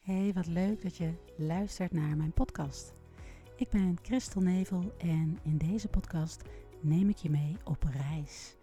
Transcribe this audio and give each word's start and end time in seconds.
Hey, 0.00 0.32
wat 0.34 0.46
leuk 0.46 0.82
dat 0.82 0.96
je 0.96 1.12
luistert 1.36 1.92
naar 1.92 2.16
mijn 2.16 2.32
podcast. 2.32 2.94
Ik 3.56 3.70
ben 3.70 3.98
Christel 4.02 4.40
Nevel 4.40 4.92
en 4.98 5.38
in 5.42 5.56
deze 5.56 5.88
podcast 5.88 6.42
neem 6.80 7.08
ik 7.08 7.16
je 7.16 7.30
mee 7.30 7.56
op 7.64 7.82
reis. 7.82 8.56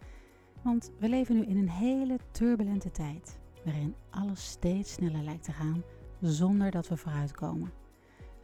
Want 0.62 0.90
we 0.98 1.08
leven 1.08 1.34
nu 1.34 1.44
in 1.44 1.56
een 1.56 1.70
hele 1.70 2.18
turbulente 2.30 2.90
tijd, 2.90 3.38
waarin 3.64 3.94
alles 4.10 4.50
steeds 4.50 4.92
sneller 4.92 5.22
lijkt 5.22 5.44
te 5.44 5.52
gaan 5.52 5.82
zonder 6.20 6.70
dat 6.70 6.88
we 6.88 6.96
vooruitkomen. 6.96 7.72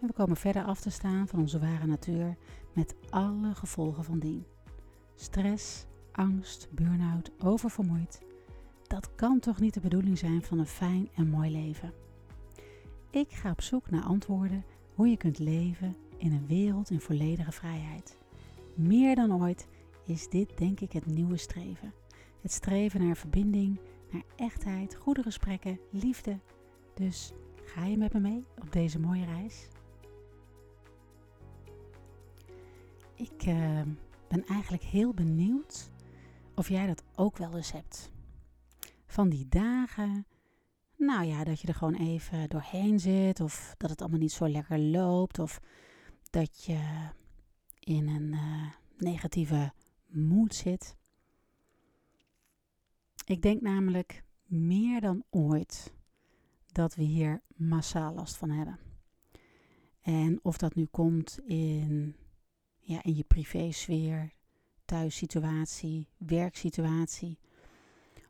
En 0.00 0.06
we 0.06 0.12
komen 0.12 0.36
verder 0.36 0.64
af 0.64 0.80
te 0.80 0.90
staan 0.90 1.28
van 1.28 1.38
onze 1.38 1.58
ware 1.58 1.86
natuur 1.86 2.36
met 2.72 2.94
alle 3.10 3.54
gevolgen 3.54 4.04
van 4.04 4.18
dien. 4.18 4.44
Stress, 5.14 5.86
angst, 6.12 6.68
burn-out, 6.70 7.30
oververmoeid. 7.38 8.22
Dat 8.86 9.14
kan 9.14 9.38
toch 9.38 9.60
niet 9.60 9.74
de 9.74 9.80
bedoeling 9.80 10.18
zijn 10.18 10.42
van 10.42 10.58
een 10.58 10.66
fijn 10.66 11.08
en 11.14 11.28
mooi 11.28 11.50
leven. 11.50 12.03
Ik 13.14 13.32
ga 13.32 13.50
op 13.50 13.60
zoek 13.60 13.90
naar 13.90 14.02
antwoorden 14.02 14.64
hoe 14.94 15.08
je 15.08 15.16
kunt 15.16 15.38
leven 15.38 15.96
in 16.16 16.32
een 16.32 16.46
wereld 16.46 16.90
in 16.90 17.00
volledige 17.00 17.52
vrijheid. 17.52 18.16
Meer 18.74 19.14
dan 19.14 19.42
ooit 19.42 19.66
is 20.04 20.28
dit 20.28 20.58
denk 20.58 20.80
ik 20.80 20.92
het 20.92 21.06
nieuwe 21.06 21.36
streven. 21.36 21.92
Het 22.40 22.52
streven 22.52 23.06
naar 23.06 23.16
verbinding, 23.16 23.80
naar 24.10 24.22
echtheid, 24.36 24.94
goede 24.94 25.22
gesprekken, 25.22 25.80
liefde. 25.90 26.38
Dus 26.94 27.32
ga 27.64 27.84
je 27.84 27.96
met 27.96 28.12
me 28.12 28.20
mee 28.20 28.44
op 28.60 28.72
deze 28.72 29.00
mooie 29.00 29.24
reis? 29.24 29.68
Ik 33.14 33.46
uh, 33.46 33.80
ben 34.28 34.46
eigenlijk 34.46 34.82
heel 34.82 35.14
benieuwd 35.14 35.90
of 36.54 36.68
jij 36.68 36.86
dat 36.86 37.02
ook 37.16 37.36
wel 37.36 37.56
eens 37.56 37.72
hebt. 37.72 38.10
Van 39.06 39.28
die 39.28 39.48
dagen 39.48 40.26
nou 40.96 41.24
ja, 41.24 41.44
dat 41.44 41.60
je 41.60 41.68
er 41.68 41.74
gewoon 41.74 41.94
even 41.94 42.48
doorheen 42.48 43.00
zit. 43.00 43.40
Of 43.40 43.74
dat 43.78 43.90
het 43.90 44.00
allemaal 44.00 44.18
niet 44.18 44.32
zo 44.32 44.48
lekker 44.48 44.78
loopt. 44.78 45.38
Of 45.38 45.60
dat 46.30 46.64
je 46.64 47.08
in 47.78 48.08
een 48.08 48.32
uh, 48.32 48.72
negatieve 48.98 49.72
mood 50.06 50.54
zit. 50.54 50.96
Ik 53.24 53.42
denk 53.42 53.60
namelijk 53.60 54.24
meer 54.46 55.00
dan 55.00 55.24
ooit 55.30 55.92
dat 56.66 56.94
we 56.94 57.02
hier 57.02 57.42
massaal 57.56 58.14
last 58.14 58.36
van 58.36 58.50
hebben. 58.50 58.78
En 60.00 60.38
of 60.42 60.56
dat 60.56 60.74
nu 60.74 60.84
komt 60.84 61.38
in, 61.46 62.16
ja, 62.80 63.02
in 63.02 63.14
je 63.16 63.24
privésfeer, 63.24 64.32
thuissituatie, 64.84 66.08
werksituatie. 66.16 67.38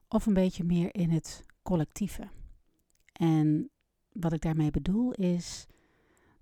Of 0.08 0.26
een 0.26 0.34
beetje 0.34 0.64
meer 0.64 0.94
in 0.94 1.10
het 1.10 1.44
collectieve. 1.62 2.28
En 3.20 3.70
wat 4.12 4.32
ik 4.32 4.40
daarmee 4.40 4.70
bedoel 4.70 5.12
is 5.12 5.66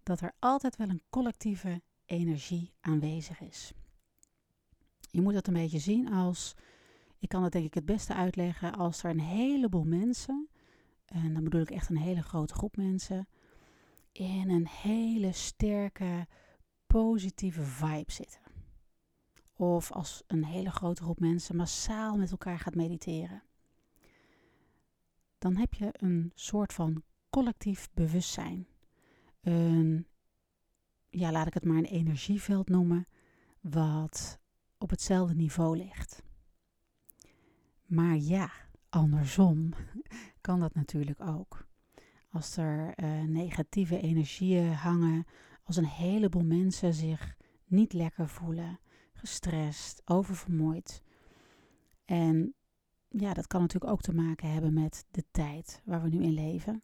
dat 0.03 0.21
er 0.21 0.33
altijd 0.39 0.77
wel 0.77 0.89
een 0.89 1.03
collectieve 1.11 1.83
energie 2.05 2.73
aanwezig 2.81 3.41
is. 3.41 3.73
Je 5.11 5.21
moet 5.21 5.35
dat 5.35 5.47
een 5.47 5.53
beetje 5.53 5.79
zien 5.79 6.13
als, 6.13 6.55
ik 7.19 7.29
kan 7.29 7.43
het 7.43 7.53
denk 7.53 7.65
ik 7.65 7.75
het 7.75 7.85
beste 7.85 8.15
uitleggen, 8.15 8.75
als 8.75 9.03
er 9.03 9.11
een 9.11 9.21
heleboel 9.21 9.85
mensen, 9.85 10.49
en 11.05 11.35
dan 11.35 11.45
bedoel 11.45 11.61
ik 11.61 11.71
echt 11.71 11.89
een 11.89 11.97
hele 11.97 12.23
grote 12.23 12.55
groep 12.55 12.77
mensen, 12.77 13.29
in 14.13 14.51
een 14.51 14.69
hele 14.69 15.33
sterke 15.33 16.27
positieve 16.87 17.63
vibe 17.63 18.13
zitten. 18.13 18.41
Of 19.53 19.93
als 19.93 20.23
een 20.27 20.45
hele 20.45 20.71
grote 20.71 21.03
groep 21.03 21.21
mensen 21.21 21.57
massaal 21.57 22.17
met 22.17 22.31
elkaar 22.31 22.59
gaat 22.59 22.75
mediteren 22.75 23.43
dan 25.43 25.57
heb 25.57 25.75
je 25.75 25.89
een 25.93 26.33
soort 26.35 26.73
van 26.73 27.03
collectief 27.31 27.89
bewustzijn. 27.95 28.67
Een, 29.41 30.07
ja, 31.09 31.33
laat 31.33 31.47
ik 31.47 31.55
het 31.55 31.65
maar 31.65 31.77
een 31.77 31.85
energieveld 31.85 32.69
noemen, 32.69 33.07
wat 33.61 34.39
op 34.79 34.91
hetzelfde 34.91 35.35
niveau 35.35 35.77
ligt. 35.77 36.23
Maar 37.87 38.17
ja, 38.17 38.51
andersom 38.89 39.73
kan 40.41 40.61
dat 40.61 40.75
natuurlijk 40.75 41.21
ook. 41.21 41.67
Als 42.31 42.57
er 42.57 42.95
uh, 42.97 43.23
negatieve 43.23 44.01
energieën 44.01 44.73
hangen, 44.73 45.25
als 45.63 45.77
een 45.77 45.87
heleboel 45.87 46.45
mensen 46.45 46.95
zich 46.95 47.37
niet 47.65 47.93
lekker 47.93 48.29
voelen, 48.29 48.81
gestrest, 49.13 50.03
oververmoeid. 50.05 51.03
En 52.05 52.55
ja, 53.13 53.35
dat 53.35 53.47
kan 53.47 53.61
natuurlijk 53.61 53.93
ook 53.93 54.01
te 54.01 54.15
maken 54.15 54.53
hebben 54.53 54.73
met 54.73 55.07
de 55.11 55.25
tijd 55.31 55.83
waar 55.85 56.03
we 56.03 56.09
nu 56.09 56.23
in 56.23 56.33
leven. 56.33 56.83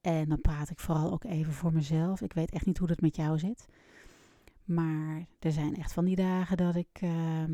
En 0.00 0.28
dan 0.28 0.40
praat 0.40 0.70
ik 0.70 0.78
vooral 0.78 1.12
ook 1.12 1.24
even 1.24 1.52
voor 1.52 1.72
mezelf. 1.72 2.20
Ik 2.20 2.32
weet 2.32 2.50
echt 2.50 2.66
niet 2.66 2.78
hoe 2.78 2.88
dat 2.88 3.00
met 3.00 3.16
jou 3.16 3.38
zit. 3.38 3.68
Maar 4.64 5.26
er 5.38 5.52
zijn 5.52 5.76
echt 5.76 5.92
van 5.92 6.04
die 6.04 6.16
dagen 6.16 6.56
dat 6.56 6.74
ik, 6.74 7.00
uh, 7.02 7.44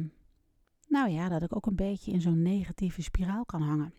nou 0.89 1.09
ja, 1.09 1.29
dat 1.29 1.43
ik 1.43 1.57
ook 1.57 1.67
een 1.67 1.77
beetje 1.77 2.13
in 2.13 2.21
zo'n 2.21 2.43
negatieve 2.43 3.03
spiraal 3.03 3.45
kan 3.45 3.63
hangen. 3.63 3.95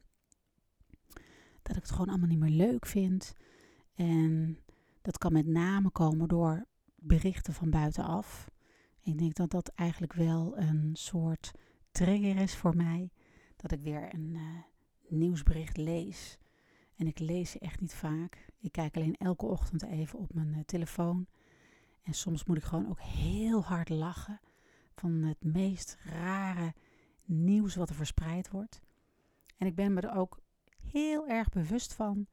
Dat 1.62 1.76
ik 1.76 1.82
het 1.82 1.92
gewoon 1.92 2.10
allemaal 2.10 2.28
niet 2.28 2.40
meer 2.40 2.68
leuk 2.68 2.86
vind. 2.86 3.34
En 3.96 4.58
dat 5.02 5.18
kan 5.18 5.34
met 5.34 5.48
name 5.48 5.90
komen 5.90 6.28
door 6.28 6.66
berichten 6.96 7.54
van 7.54 7.70
buitenaf. 7.70 8.50
Ik 9.02 9.18
denk 9.18 9.36
dat 9.36 9.50
dat 9.50 9.68
eigenlijk 9.68 10.14
wel 10.14 10.58
een 10.58 10.90
soort 10.94 11.52
trigger 11.92 12.38
is 12.38 12.56
voor 12.56 12.76
mij 12.76 13.12
dat 13.62 13.72
ik 13.72 13.82
weer 13.82 14.14
een 14.14 14.34
uh, 14.34 14.58
nieuwsbericht 15.08 15.78
lees. 15.78 16.38
En 16.96 17.08
ik 17.08 17.20
lees 17.20 17.52
ze 17.52 17.60
echt 17.60 17.80
niet 17.80 17.94
vaak. 17.94 18.48
Ik 18.60 18.72
kijk 18.72 18.96
alleen 18.96 19.16
elke 19.16 19.46
ochtend 19.46 19.84
even 19.84 20.20
op 20.20 20.34
mijn 20.34 20.54
uh, 20.54 20.60
telefoon. 20.66 21.28
En 22.02 22.14
soms 22.14 22.46
moet 22.46 22.58
ik 22.58 22.64
gewoon 22.64 22.90
ook 22.90 23.02
heel 23.02 23.64
hard 23.64 23.90
lachen 23.90 24.40
van 24.96 25.12
het 25.12 25.44
meest 25.44 25.98
rare 26.04 26.74
nieuws 27.26 27.76
wat 27.76 27.90
er 27.90 27.96
verspreid 27.96 28.50
wordt. 28.50 28.82
En 29.58 29.68
ik 29.68 29.76
ben 29.76 29.94
me 29.94 30.02
er 30.02 30.16
ook 30.16 30.40
heel 30.78 31.28
erg 31.28 31.50
bewust 31.50 31.94
van 31.94 32.28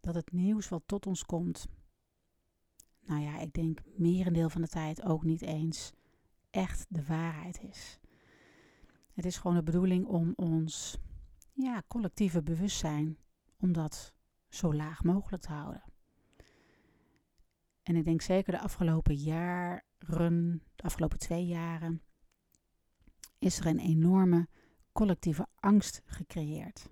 dat 0.00 0.14
het 0.14 0.32
nieuws 0.32 0.68
wat 0.68 0.82
tot 0.86 1.06
ons 1.06 1.24
komt, 1.24 1.66
nou 3.06 3.20
ja, 3.20 3.38
ik 3.38 3.52
denk 3.52 3.82
merendeel 3.96 4.50
van 4.50 4.60
de 4.60 4.68
tijd 4.68 5.02
ook 5.02 5.24
niet 5.24 5.42
eens 5.42 5.92
echt 6.50 6.86
de 6.88 7.04
waarheid 7.04 7.62
is. 7.62 7.98
Het 9.16 9.24
is 9.24 9.36
gewoon 9.36 9.56
de 9.56 9.62
bedoeling 9.62 10.06
om 10.06 10.32
ons 10.34 10.98
ja, 11.52 11.82
collectieve 11.86 12.42
bewustzijn, 12.42 13.18
om 13.58 13.72
dat 13.72 14.14
zo 14.48 14.74
laag 14.74 15.04
mogelijk 15.04 15.42
te 15.42 15.52
houden. 15.52 15.82
En 17.82 17.96
ik 17.96 18.04
denk 18.04 18.22
zeker 18.22 18.52
de 18.52 18.60
afgelopen 18.60 19.14
jaren, 19.14 20.62
de 20.74 20.82
afgelopen 20.82 21.18
twee 21.18 21.46
jaren, 21.46 22.02
is 23.38 23.58
er 23.58 23.66
een 23.66 23.78
enorme 23.78 24.48
collectieve 24.92 25.46
angst 25.54 26.02
gecreëerd. 26.04 26.90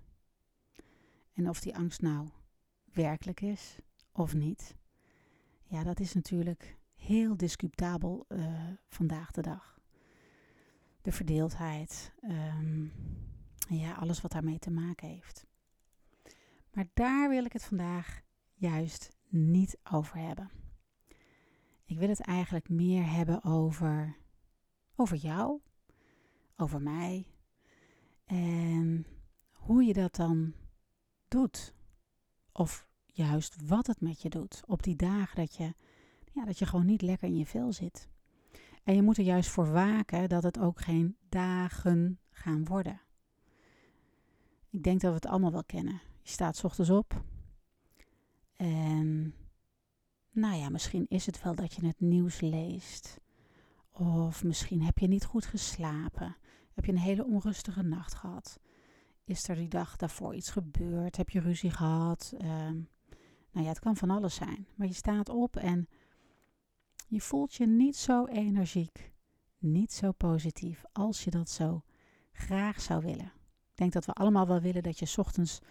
En 1.33 1.49
of 1.49 1.59
die 1.59 1.75
angst 1.75 2.01
nou 2.01 2.29
werkelijk 2.93 3.41
is 3.41 3.79
of 4.11 4.33
niet, 4.33 4.75
ja, 5.63 5.83
dat 5.83 5.99
is 5.99 6.13
natuurlijk 6.13 6.77
heel 6.95 7.37
discutabel 7.37 8.25
uh, 8.27 8.69
vandaag 8.87 9.31
de 9.31 9.41
dag 9.41 9.74
de 11.05 11.11
verdeeldheid, 11.11 12.13
um, 12.21 12.91
ja, 13.69 13.93
alles 13.93 14.21
wat 14.21 14.31
daarmee 14.31 14.59
te 14.59 14.71
maken 14.71 15.07
heeft. 15.07 15.45
Maar 16.73 16.85
daar 16.93 17.29
wil 17.29 17.45
ik 17.45 17.53
het 17.53 17.63
vandaag 17.63 18.21
juist 18.53 19.15
niet 19.27 19.77
over 19.91 20.17
hebben. 20.17 20.51
Ik 21.85 21.97
wil 21.97 22.09
het 22.09 22.19
eigenlijk 22.19 22.69
meer 22.69 23.11
hebben 23.11 23.43
over, 23.43 24.17
over 24.95 25.17
jou, 25.17 25.61
over 26.55 26.81
mij 26.81 27.27
en 28.25 29.05
hoe 29.51 29.83
je 29.83 29.93
dat 29.93 30.15
dan 30.15 30.53
doet. 31.27 31.75
Of 32.51 32.87
juist 33.05 33.67
wat 33.67 33.87
het 33.87 34.01
met 34.01 34.21
je 34.21 34.29
doet 34.29 34.63
op 34.65 34.83
die 34.83 34.95
dagen 34.95 35.35
dat 35.35 35.55
je, 35.55 35.73
ja, 36.31 36.45
dat 36.45 36.59
je 36.59 36.65
gewoon 36.65 36.85
niet 36.85 37.01
lekker 37.01 37.27
in 37.27 37.37
je 37.37 37.45
vel 37.45 37.73
zit. 37.73 38.09
En 38.85 38.95
je 38.95 39.01
moet 39.01 39.17
er 39.17 39.23
juist 39.23 39.49
voor 39.49 39.71
waken 39.71 40.29
dat 40.29 40.43
het 40.43 40.59
ook 40.59 40.81
geen 40.81 41.17
dagen 41.29 42.19
gaan 42.29 42.65
worden. 42.65 43.01
Ik 44.69 44.83
denk 44.83 45.01
dat 45.01 45.09
we 45.09 45.15
het 45.15 45.25
allemaal 45.25 45.51
wel 45.51 45.63
kennen. 45.63 46.01
Je 46.21 46.29
staat 46.29 46.63
ochtends 46.63 46.89
op 46.89 47.23
en 48.55 49.33
nou 50.31 50.55
ja, 50.55 50.69
misschien 50.69 51.05
is 51.09 51.25
het 51.25 51.43
wel 51.43 51.55
dat 51.55 51.73
je 51.73 51.85
het 51.85 51.99
nieuws 51.99 52.41
leest. 52.41 53.19
Of 53.91 54.43
misschien 54.43 54.81
heb 54.81 54.97
je 54.97 55.07
niet 55.07 55.25
goed 55.25 55.45
geslapen. 55.45 56.35
Heb 56.73 56.85
je 56.85 56.91
een 56.91 56.97
hele 56.97 57.25
onrustige 57.25 57.81
nacht 57.81 58.13
gehad. 58.13 58.59
Is 59.23 59.47
er 59.47 59.55
die 59.55 59.67
dag 59.67 59.95
daarvoor 59.95 60.35
iets 60.35 60.49
gebeurd? 60.49 61.17
Heb 61.17 61.29
je 61.29 61.39
ruzie 61.39 61.71
gehad? 61.71 62.33
Uh, 62.37 62.49
nou 63.51 63.65
ja, 63.65 63.67
het 63.67 63.79
kan 63.79 63.97
van 63.97 64.09
alles 64.09 64.35
zijn. 64.35 64.67
Maar 64.75 64.87
je 64.87 64.93
staat 64.93 65.29
op 65.29 65.55
en 65.55 65.87
je 67.07 67.21
voelt 67.21 67.55
je 67.55 67.67
niet 67.67 67.95
zo 67.95 68.25
energiek, 68.25 69.11
niet 69.57 69.93
zo 69.93 70.11
positief 70.11 70.83
als 70.91 71.23
je 71.23 71.29
dat 71.29 71.49
zo 71.49 71.83
graag 72.31 72.81
zou 72.81 73.03
willen. 73.03 73.31
Ik 73.71 73.81
denk 73.81 73.93
dat 73.93 74.05
we 74.05 74.13
allemaal 74.13 74.47
wel 74.47 74.61
willen 74.61 74.83
dat 74.83 74.99
je 74.99 75.13
ochtends 75.17 75.61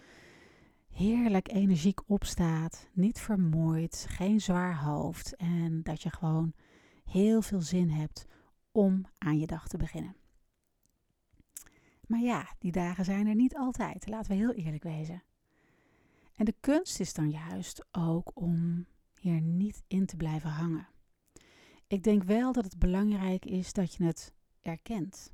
heerlijk 0.88 1.48
energiek 1.52 2.00
opstaat, 2.10 2.88
niet 2.92 3.20
vermoeid, 3.20 4.06
geen 4.08 4.40
zwaar 4.40 4.82
hoofd 4.82 5.36
en 5.36 5.82
dat 5.82 6.02
je 6.02 6.10
gewoon 6.10 6.52
heel 7.04 7.42
veel 7.42 7.60
zin 7.60 7.90
hebt 7.90 8.26
om 8.72 9.06
aan 9.18 9.38
je 9.38 9.46
dag 9.46 9.68
te 9.68 9.76
beginnen. 9.76 10.16
Maar 12.06 12.20
ja, 12.20 12.54
die 12.58 12.72
dagen 12.72 13.04
zijn 13.04 13.26
er 13.26 13.34
niet 13.34 13.56
altijd, 13.56 14.08
laten 14.08 14.30
we 14.30 14.36
heel 14.36 14.52
eerlijk 14.52 14.82
wezen. 14.82 15.22
En 16.34 16.44
de 16.44 16.54
kunst 16.60 17.00
is 17.00 17.14
dan 17.14 17.30
juist 17.30 17.86
ook 17.92 18.30
om 18.34 18.86
hier 19.20 19.40
niet 19.40 19.82
in 19.86 20.06
te 20.06 20.16
blijven 20.16 20.50
hangen. 20.50 20.88
Ik 21.94 22.02
denk 22.02 22.22
wel 22.22 22.52
dat 22.52 22.64
het 22.64 22.78
belangrijk 22.78 23.44
is 23.44 23.72
dat 23.72 23.94
je 23.94 24.04
het 24.04 24.32
erkent. 24.60 25.32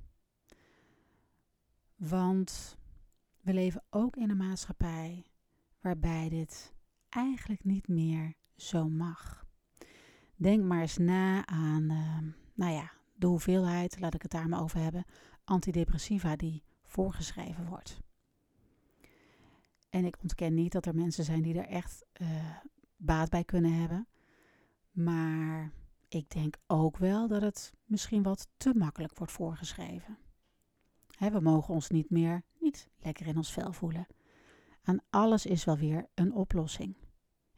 Want 1.97 2.79
we 3.41 3.53
leven 3.53 3.83
ook 3.91 4.17
in 4.17 4.31
een 4.31 4.37
maatschappij 4.37 5.27
waarbij 5.81 6.29
dit 6.29 6.75
eigenlijk 7.09 7.65
niet 7.65 7.89
meer 7.89 8.35
zo 8.57 8.89
mag. 8.89 9.47
Denk 10.37 10.65
maar 10.65 10.81
eens 10.81 10.97
na 10.97 11.47
aan, 11.47 11.83
uh, 11.83 12.19
nou 12.55 12.73
ja, 12.73 12.93
de 13.15 13.27
hoeveelheid, 13.27 14.01
laat 14.01 14.15
ik 14.15 14.23
het 14.23 14.31
daar 14.31 14.49
maar 14.49 14.63
over 14.63 14.79
hebben, 14.79 15.05
antidepressiva 15.45 16.37
die 16.37 16.63
voorgeschreven 16.83 17.67
wordt. 17.67 18.01
En 19.91 20.05
ik 20.05 20.17
ontken 20.23 20.55
niet 20.55 20.73
dat 20.73 20.87
er 20.87 20.95
mensen 20.95 21.25
zijn 21.25 21.43
die 21.43 21.59
er 21.59 21.69
echt 21.69 22.05
uh, 22.21 22.57
baat 22.97 23.31
bij 23.31 23.45
kunnen 23.45 23.73
hebben. 23.73 24.09
Maar 24.91 25.79
ik 26.15 26.31
denk 26.31 26.57
ook 26.67 26.97
wel 26.97 27.29
dat 27.29 27.43
het 27.43 27.73
misschien 27.85 28.23
wat 28.23 28.49
te 28.57 28.75
makkelijk 28.75 29.19
wordt 29.19 29.33
voorgeschreven. 29.33 30.19
we 31.19 31.41
mogen 31.41 31.75
ons 31.75 31.89
niet 31.89 32.11
meer 32.11 32.43
niet 32.61 32.89
lekker 32.99 33.27
in 33.27 33.37
ons 33.37 33.53
vel 33.53 33.73
voelen. 33.73 34.07
Aan 34.83 35.01
alles 35.11 35.47
is 35.47 35.65
wel 35.65 35.77
weer 35.77 36.09
een 36.15 36.35
oplossing. 36.35 36.97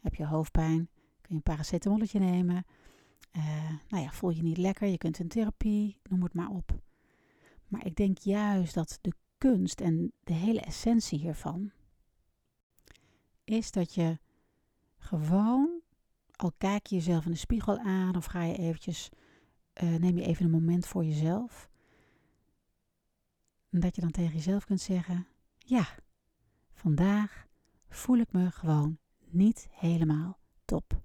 Heb 0.00 0.14
je 0.14 0.26
hoofdpijn, 0.26 0.88
kun 1.20 1.28
je 1.28 1.34
een 1.34 1.42
paracetamolletje 1.42 2.18
nemen. 2.18 2.64
Uh, 3.36 3.70
nou 3.88 4.02
ja, 4.02 4.10
voel 4.10 4.30
je 4.30 4.42
niet 4.42 4.56
lekker, 4.56 4.88
je 4.88 4.98
kunt 4.98 5.18
een 5.18 5.28
therapie, 5.28 5.98
noem 6.02 6.22
het 6.22 6.34
maar 6.34 6.50
op. 6.50 6.80
Maar 7.68 7.86
ik 7.86 7.96
denk 7.96 8.18
juist 8.18 8.74
dat 8.74 8.98
de 9.00 9.12
kunst 9.38 9.80
en 9.80 10.12
de 10.24 10.32
hele 10.32 10.60
essentie 10.60 11.18
hiervan 11.18 11.72
is 13.44 13.70
dat 13.70 13.94
je 13.94 14.18
gewoon, 14.96 15.81
al 16.42 16.52
kijk 16.58 16.86
je 16.86 16.94
jezelf 16.94 17.24
in 17.24 17.30
de 17.30 17.36
spiegel 17.36 17.78
aan 17.78 18.16
of 18.16 18.24
ga 18.24 18.42
je 18.42 18.56
eventjes, 18.56 19.08
uh, 19.82 19.94
neem 19.96 20.18
je 20.18 20.24
even 20.24 20.44
een 20.44 20.50
moment 20.50 20.86
voor 20.86 21.04
jezelf. 21.04 21.70
Dat 23.70 23.94
je 23.94 24.00
dan 24.00 24.10
tegen 24.10 24.32
jezelf 24.32 24.64
kunt 24.64 24.80
zeggen, 24.80 25.26
ja, 25.58 25.86
vandaag 26.72 27.46
voel 27.88 28.18
ik 28.18 28.32
me 28.32 28.50
gewoon 28.50 28.98
niet 29.30 29.68
helemaal 29.70 30.38
top. 30.64 31.02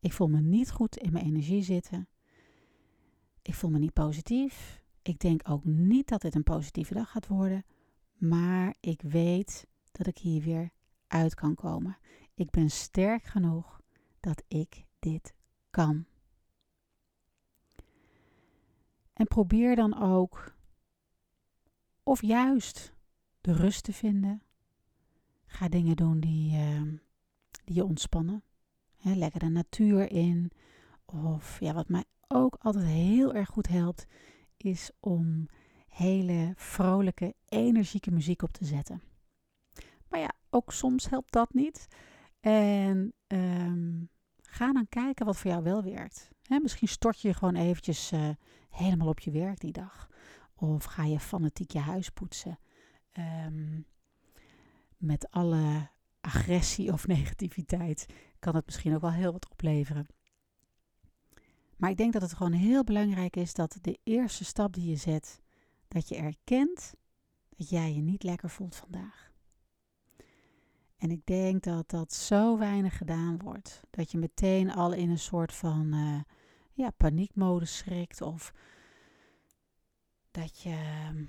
Ik 0.00 0.12
voel 0.12 0.28
me 0.28 0.40
niet 0.40 0.70
goed 0.70 0.96
in 0.96 1.12
mijn 1.12 1.24
energie 1.24 1.62
zitten. 1.62 2.08
Ik 3.42 3.54
voel 3.54 3.70
me 3.70 3.78
niet 3.78 3.92
positief. 3.92 4.82
Ik 5.02 5.18
denk 5.18 5.48
ook 5.48 5.64
niet 5.64 6.08
dat 6.08 6.20
dit 6.20 6.34
een 6.34 6.42
positieve 6.42 6.94
dag 6.94 7.10
gaat 7.10 7.26
worden. 7.26 7.64
Maar 8.12 8.74
ik 8.80 9.02
weet 9.02 9.66
dat 9.92 10.06
ik 10.06 10.18
hier 10.18 10.42
weer 10.42 10.70
uit 11.06 11.34
kan 11.34 11.54
komen. 11.54 11.98
Ik 12.34 12.50
ben 12.50 12.70
sterk 12.70 13.24
genoeg 13.24 13.77
dat 14.20 14.42
ik 14.48 14.84
dit 14.98 15.34
kan. 15.70 16.06
En 19.12 19.26
probeer 19.26 19.76
dan 19.76 20.00
ook, 20.00 20.54
of 22.02 22.22
juist 22.22 22.94
de 23.40 23.52
rust 23.52 23.84
te 23.84 23.92
vinden. 23.92 24.42
Ga 25.46 25.68
dingen 25.68 25.96
doen 25.96 26.20
die, 26.20 26.52
uh, 26.52 26.82
die 27.64 27.74
je 27.74 27.84
ontspannen. 27.84 28.42
He, 28.96 29.14
lekker 29.14 29.40
de 29.40 29.48
natuur 29.48 30.10
in. 30.10 30.50
Of 31.04 31.60
ja, 31.60 31.72
wat 31.74 31.88
mij 31.88 32.04
ook 32.28 32.56
altijd 32.60 32.84
heel 32.84 33.34
erg 33.34 33.48
goed 33.48 33.68
helpt, 33.68 34.06
is 34.56 34.90
om 35.00 35.48
hele 35.88 36.52
vrolijke, 36.56 37.34
energieke 37.48 38.10
muziek 38.10 38.42
op 38.42 38.52
te 38.52 38.64
zetten. 38.64 39.02
Maar 40.08 40.20
ja, 40.20 40.32
ook 40.50 40.72
soms 40.72 41.08
helpt 41.08 41.32
dat 41.32 41.54
niet. 41.54 41.86
En 42.40 43.12
ga 44.58 44.72
dan 44.72 44.88
kijken 44.88 45.26
wat 45.26 45.36
voor 45.36 45.50
jou 45.50 45.62
wel 45.62 45.82
werkt. 45.82 46.30
misschien 46.48 46.88
stort 46.88 47.20
je 47.20 47.34
gewoon 47.34 47.54
eventjes 47.54 48.12
uh, 48.12 48.28
helemaal 48.70 49.08
op 49.08 49.20
je 49.20 49.30
werk 49.30 49.60
die 49.60 49.72
dag. 49.72 50.08
Of 50.54 50.84
ga 50.84 51.04
je 51.04 51.20
fanatiek 51.20 51.70
je 51.70 51.78
huis 51.78 52.08
poetsen. 52.08 52.58
Um, 53.46 53.86
met 54.96 55.30
alle 55.30 55.88
agressie 56.20 56.92
of 56.92 57.06
negativiteit 57.16 58.06
kan 58.38 58.54
het 58.54 58.66
misschien 58.66 58.94
ook 58.94 59.00
wel 59.00 59.12
heel 59.12 59.32
wat 59.32 59.50
opleveren. 59.50 60.06
Maar 61.76 61.90
ik 61.90 61.96
denk 61.96 62.12
dat 62.12 62.22
het 62.22 62.32
gewoon 62.32 62.52
heel 62.52 62.84
belangrijk 62.84 63.36
is 63.36 63.54
dat 63.54 63.78
de 63.80 63.98
eerste 64.04 64.44
stap 64.44 64.72
die 64.72 64.88
je 64.90 64.96
zet, 64.96 65.40
dat 65.88 66.08
je 66.08 66.16
erkent 66.16 66.94
dat 67.56 67.68
jij 67.68 67.94
je 67.94 68.00
niet 68.00 68.22
lekker 68.22 68.50
voelt 68.50 68.76
vandaag. 68.76 69.27
En 70.98 71.10
ik 71.10 71.26
denk 71.26 71.62
dat 71.62 71.90
dat 71.90 72.12
zo 72.12 72.58
weinig 72.58 72.96
gedaan 72.96 73.38
wordt. 73.38 73.80
Dat 73.90 74.10
je 74.10 74.18
meteen 74.18 74.72
al 74.72 74.92
in 74.92 75.10
een 75.10 75.18
soort 75.18 75.54
van 75.54 75.94
uh, 75.94 76.20
ja, 76.72 76.90
paniekmodus 76.90 77.76
schrikt. 77.76 78.20
Of 78.20 78.52
dat 80.30 80.60
je 80.60 80.70
ehm, 80.70 81.24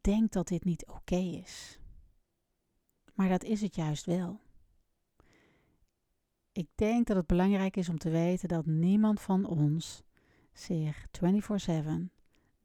denkt 0.00 0.32
dat 0.32 0.48
dit 0.48 0.64
niet 0.64 0.86
oké 0.86 1.16
is. 1.16 1.78
Maar 3.14 3.28
dat 3.28 3.44
is 3.44 3.60
het 3.60 3.74
juist 3.74 4.04
wel. 4.04 4.40
Ik 6.52 6.68
denk 6.74 7.06
dat 7.06 7.16
het 7.16 7.26
belangrijk 7.26 7.76
is 7.76 7.88
om 7.88 7.98
te 7.98 8.10
weten 8.10 8.48
dat 8.48 8.66
niemand 8.66 9.20
van 9.20 9.46
ons 9.46 10.02
zich 10.52 11.06
24/7, 11.10 12.10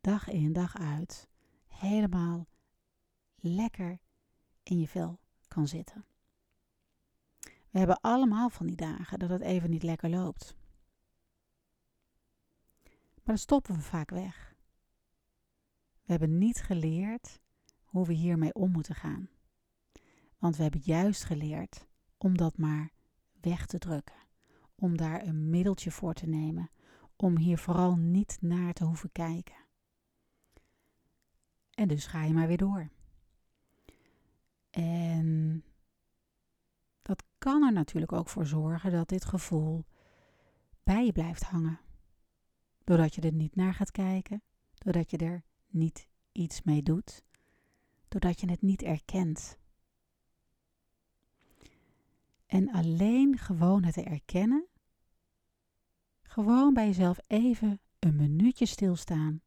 dag 0.01 0.27
in 0.27 0.53
dag 0.53 0.77
uit, 0.77 1.29
helemaal 1.67 2.47
lekker 3.35 3.99
in 4.63 4.79
je 4.79 4.87
vel 4.87 5.19
kan 5.49 5.67
zitten. 5.67 6.05
We 7.69 7.77
hebben 7.77 8.01
allemaal 8.01 8.49
van 8.49 8.67
die 8.67 8.75
dagen 8.75 9.19
dat 9.19 9.29
het 9.29 9.41
even 9.41 9.69
niet 9.69 9.83
lekker 9.83 10.09
loopt. 10.09 10.55
Maar 13.13 13.23
dan 13.23 13.37
stoppen 13.37 13.75
we 13.75 13.81
vaak 13.81 14.09
weg. 14.09 14.55
We 16.03 16.11
hebben 16.11 16.37
niet 16.37 16.61
geleerd 16.61 17.39
hoe 17.83 18.05
we 18.05 18.13
hiermee 18.13 18.53
om 18.53 18.71
moeten 18.71 18.95
gaan. 18.95 19.29
Want 20.37 20.55
we 20.55 20.61
hebben 20.63 20.81
juist 20.83 21.23
geleerd 21.23 21.87
om 22.17 22.37
dat 22.37 22.57
maar 22.57 22.91
weg 23.41 23.65
te 23.65 23.77
drukken. 23.77 24.15
Om 24.75 24.97
daar 24.97 25.23
een 25.23 25.49
middeltje 25.49 25.91
voor 25.91 26.13
te 26.13 26.27
nemen. 26.27 26.69
Om 27.15 27.37
hier 27.37 27.57
vooral 27.57 27.95
niet 27.95 28.37
naar 28.41 28.73
te 28.73 28.85
hoeven 28.85 29.11
kijken. 29.11 29.55
En 31.73 31.87
dus 31.87 32.05
ga 32.05 32.23
je 32.23 32.33
maar 32.33 32.47
weer 32.47 32.57
door. 32.57 32.89
Dat 37.09 37.23
kan 37.37 37.63
er 37.63 37.73
natuurlijk 37.73 38.11
ook 38.11 38.29
voor 38.29 38.45
zorgen 38.45 38.91
dat 38.91 39.09
dit 39.09 39.25
gevoel 39.25 39.85
bij 40.83 41.05
je 41.05 41.11
blijft 41.11 41.43
hangen. 41.43 41.79
Doordat 42.83 43.15
je 43.15 43.21
er 43.21 43.33
niet 43.33 43.55
naar 43.55 43.73
gaat 43.73 43.91
kijken, 43.91 44.43
doordat 44.73 45.11
je 45.11 45.17
er 45.17 45.43
niet 45.67 46.09
iets 46.31 46.61
mee 46.61 46.83
doet, 46.83 47.23
doordat 48.07 48.39
je 48.39 48.49
het 48.49 48.61
niet 48.61 48.81
erkent. 48.81 49.57
En 52.45 52.71
alleen 52.71 53.37
gewoon 53.37 53.83
het 53.83 53.97
erkennen, 53.97 54.67
gewoon 56.21 56.73
bij 56.73 56.85
jezelf 56.85 57.19
even 57.27 57.79
een 57.99 58.15
minuutje 58.15 58.65
stilstaan 58.65 59.41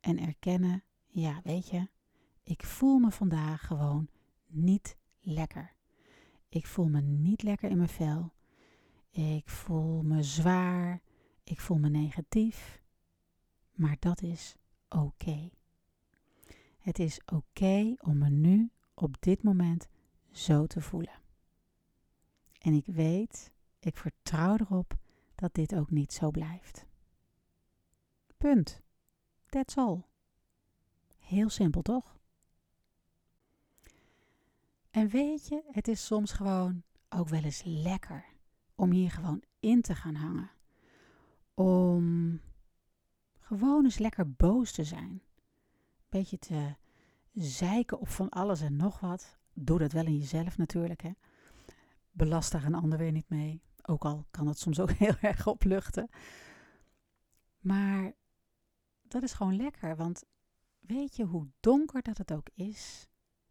en 0.00 0.18
erkennen, 0.18 0.84
ja 1.06 1.40
weet 1.44 1.68
je, 1.68 1.88
ik 2.42 2.64
voel 2.64 2.98
me 2.98 3.10
vandaag 3.10 3.66
gewoon 3.66 4.08
niet 4.46 4.96
lekker. 5.20 5.76
Ik 6.48 6.66
voel 6.66 6.88
me 6.88 7.00
niet 7.00 7.42
lekker 7.42 7.70
in 7.70 7.76
mijn 7.76 7.88
vel. 7.88 8.32
Ik 9.10 9.48
voel 9.48 10.02
me 10.02 10.22
zwaar. 10.22 11.00
Ik 11.44 11.60
voel 11.60 11.78
me 11.78 11.88
negatief. 11.88 12.82
Maar 13.72 13.96
dat 13.98 14.22
is 14.22 14.56
oké. 14.88 15.50
Het 16.78 16.98
is 16.98 17.20
oké 17.32 17.94
om 18.00 18.18
me 18.18 18.28
nu 18.28 18.70
op 18.94 19.16
dit 19.20 19.42
moment 19.42 19.88
zo 20.30 20.66
te 20.66 20.80
voelen. 20.80 21.20
En 22.58 22.72
ik 22.72 22.86
weet, 22.86 23.52
ik 23.78 23.96
vertrouw 23.96 24.56
erop 24.56 24.96
dat 25.34 25.54
dit 25.54 25.74
ook 25.74 25.90
niet 25.90 26.12
zo 26.12 26.30
blijft. 26.30 26.86
Punt. 28.36 28.80
That's 29.48 29.76
all. 29.76 30.02
Heel 31.18 31.48
simpel, 31.48 31.82
toch? 31.82 32.17
En 34.90 35.08
weet 35.08 35.48
je, 35.48 35.62
het 35.70 35.88
is 35.88 36.06
soms 36.06 36.32
gewoon 36.32 36.82
ook 37.08 37.28
wel 37.28 37.42
eens 37.42 37.62
lekker 37.64 38.24
om 38.74 38.90
hier 38.90 39.10
gewoon 39.10 39.42
in 39.60 39.82
te 39.82 39.94
gaan 39.94 40.14
hangen. 40.14 40.50
Om 41.54 42.40
gewoon 43.38 43.84
eens 43.84 43.98
lekker 43.98 44.32
boos 44.32 44.72
te 44.72 44.84
zijn. 44.84 45.22
Beetje 46.08 46.38
te 46.38 46.74
zeiken 47.32 47.98
op 47.98 48.08
van 48.08 48.28
alles 48.28 48.60
en 48.60 48.76
nog 48.76 49.00
wat. 49.00 49.38
doe 49.52 49.78
dat 49.78 49.92
wel 49.92 50.06
in 50.06 50.16
jezelf 50.18 50.56
natuurlijk. 50.56 51.02
Hè. 51.02 51.10
Belast 52.10 52.52
daar 52.52 52.64
een 52.64 52.74
ander 52.74 52.98
weer 52.98 53.12
niet 53.12 53.28
mee. 53.28 53.62
Ook 53.82 54.04
al 54.04 54.26
kan 54.30 54.46
het 54.46 54.58
soms 54.58 54.80
ook 54.80 54.90
heel 55.04 55.16
erg 55.20 55.46
opluchten. 55.46 56.08
Maar 57.58 58.12
dat 59.02 59.22
is 59.22 59.32
gewoon 59.32 59.56
lekker, 59.56 59.96
want 59.96 60.24
weet 60.78 61.16
je 61.16 61.24
hoe 61.24 61.48
donker 61.60 62.02
dat 62.02 62.18
het 62.18 62.32
ook 62.32 62.48
is? 62.54 63.08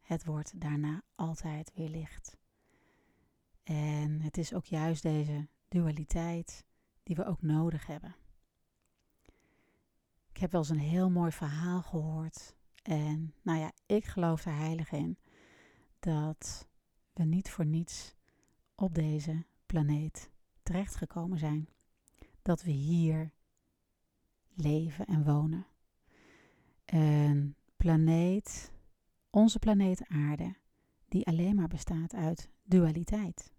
Het 0.08 0.26
wordt 0.26 0.62
daarna 0.62 1.02
altijd 1.16 1.72
weer 1.76 1.90
licht. 1.90 2.38
En 3.64 4.22
het 4.22 4.38
is 4.38 4.54
ook 4.54 4.66
juist 4.66 5.02
deze 5.04 5.48
dualiteit 5.68 6.66
die 7.04 7.16
we 7.16 7.26
ook 7.26 7.42
nodig 7.42 7.86
hebben. 7.86 8.16
Ik 10.30 10.38
heb 10.38 10.52
wel 10.52 10.62
eens 10.62 10.70
een 10.70 10.80
heel 10.80 11.10
mooi 11.10 11.32
verhaal 11.32 11.82
gehoord. 11.82 12.56
En 12.82 13.34
nou 13.42 13.60
ja, 13.60 13.72
ik 13.86 14.06
geloof 14.06 14.46
er 14.46 14.56
heilig 14.56 14.92
in 14.92 15.18
dat 16.00 16.68
we 17.14 17.24
niet 17.24 17.50
voor 17.50 17.66
niets 17.66 18.16
op 18.76 18.94
deze 18.94 19.46
planeet 19.66 20.32
terechtgekomen 20.64 21.38
zijn. 21.38 21.70
Dat 22.42 22.64
we 22.64 22.72
hier 22.72 23.32
leven 24.54 25.06
en 25.06 25.24
wonen. 25.24 25.68
Een 26.86 27.56
planeet, 27.78 28.72
onze 29.38 29.60
planeet 29.60 30.08
Aarde, 30.08 30.56
die 31.08 31.26
alleen 31.26 31.56
maar 31.56 31.68
bestaat 31.68 32.14
uit 32.14 32.50
dualiteit. 32.64 33.54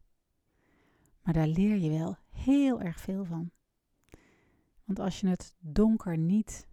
Maar 1.22 1.34
daar 1.34 1.46
leer 1.46 1.76
je 1.76 1.90
wel 1.90 2.16
heel 2.30 2.80
erg 2.80 3.00
veel 3.00 3.24
van. 3.24 3.50
Want 4.84 4.98
als 4.98 5.20
je 5.20 5.28
het 5.28 5.54
donker 5.58 6.18
niet 6.18 6.68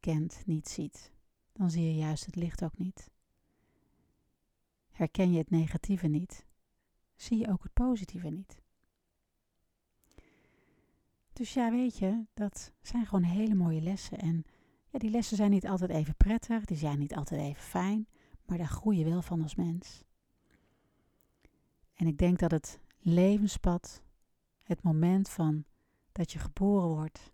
kent, 0.00 0.42
niet 0.46 0.68
ziet, 0.68 1.12
dan 1.52 1.70
zie 1.70 1.84
je 1.84 1.94
juist 1.94 2.26
het 2.26 2.36
licht 2.36 2.64
ook 2.64 2.78
niet. 2.78 3.10
Herken 4.90 5.32
je 5.32 5.38
het 5.38 5.50
negatieve 5.50 6.06
niet, 6.06 6.46
zie 7.16 7.38
je 7.38 7.50
ook 7.50 7.62
het 7.62 7.72
positieve 7.72 8.28
niet. 8.28 8.60
Dus 11.32 11.54
ja, 11.54 11.70
weet 11.70 11.98
je, 11.98 12.24
dat 12.34 12.72
zijn 12.82 13.06
gewoon 13.06 13.24
hele 13.24 13.54
mooie 13.54 13.80
lessen. 13.80 14.18
En 14.18 14.44
ja, 14.90 14.98
die 14.98 15.10
lessen 15.10 15.36
zijn 15.36 15.50
niet 15.50 15.66
altijd 15.66 15.90
even 15.90 16.16
prettig, 16.16 16.64
die 16.64 16.76
zijn 16.76 16.98
niet 16.98 17.14
altijd 17.14 17.40
even 17.40 17.62
fijn, 17.62 18.06
maar 18.50 18.58
daar 18.58 18.68
groei 18.68 18.98
je 18.98 19.04
wel 19.04 19.22
van 19.22 19.42
als 19.42 19.54
mens. 19.54 20.04
En 21.94 22.06
ik 22.06 22.18
denk 22.18 22.38
dat 22.38 22.50
het 22.50 22.80
levenspad, 22.98 24.02
het 24.62 24.82
moment 24.82 25.28
van 25.28 25.64
dat 26.12 26.32
je 26.32 26.38
geboren 26.38 26.88
wordt, 26.88 27.32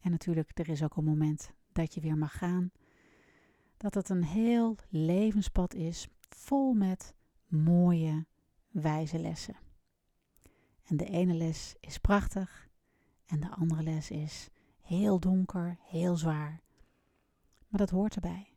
en 0.00 0.10
natuurlijk 0.10 0.58
er 0.58 0.68
is 0.68 0.82
ook 0.82 0.96
een 0.96 1.04
moment 1.04 1.52
dat 1.72 1.94
je 1.94 2.00
weer 2.00 2.18
mag 2.18 2.38
gaan, 2.38 2.72
dat 3.76 3.94
het 3.94 4.08
een 4.08 4.24
heel 4.24 4.76
levenspad 4.88 5.74
is 5.74 6.08
vol 6.28 6.72
met 6.72 7.14
mooie, 7.46 8.26
wijze 8.68 9.18
lessen. 9.18 9.56
En 10.84 10.96
de 10.96 11.06
ene 11.06 11.34
les 11.34 11.74
is 11.80 11.98
prachtig 11.98 12.68
en 13.26 13.40
de 13.40 13.50
andere 13.50 13.82
les 13.82 14.10
is 14.10 14.48
heel 14.80 15.20
donker, 15.20 15.78
heel 15.80 16.16
zwaar. 16.16 16.62
Maar 17.68 17.80
dat 17.80 17.90
hoort 17.90 18.14
erbij. 18.14 18.53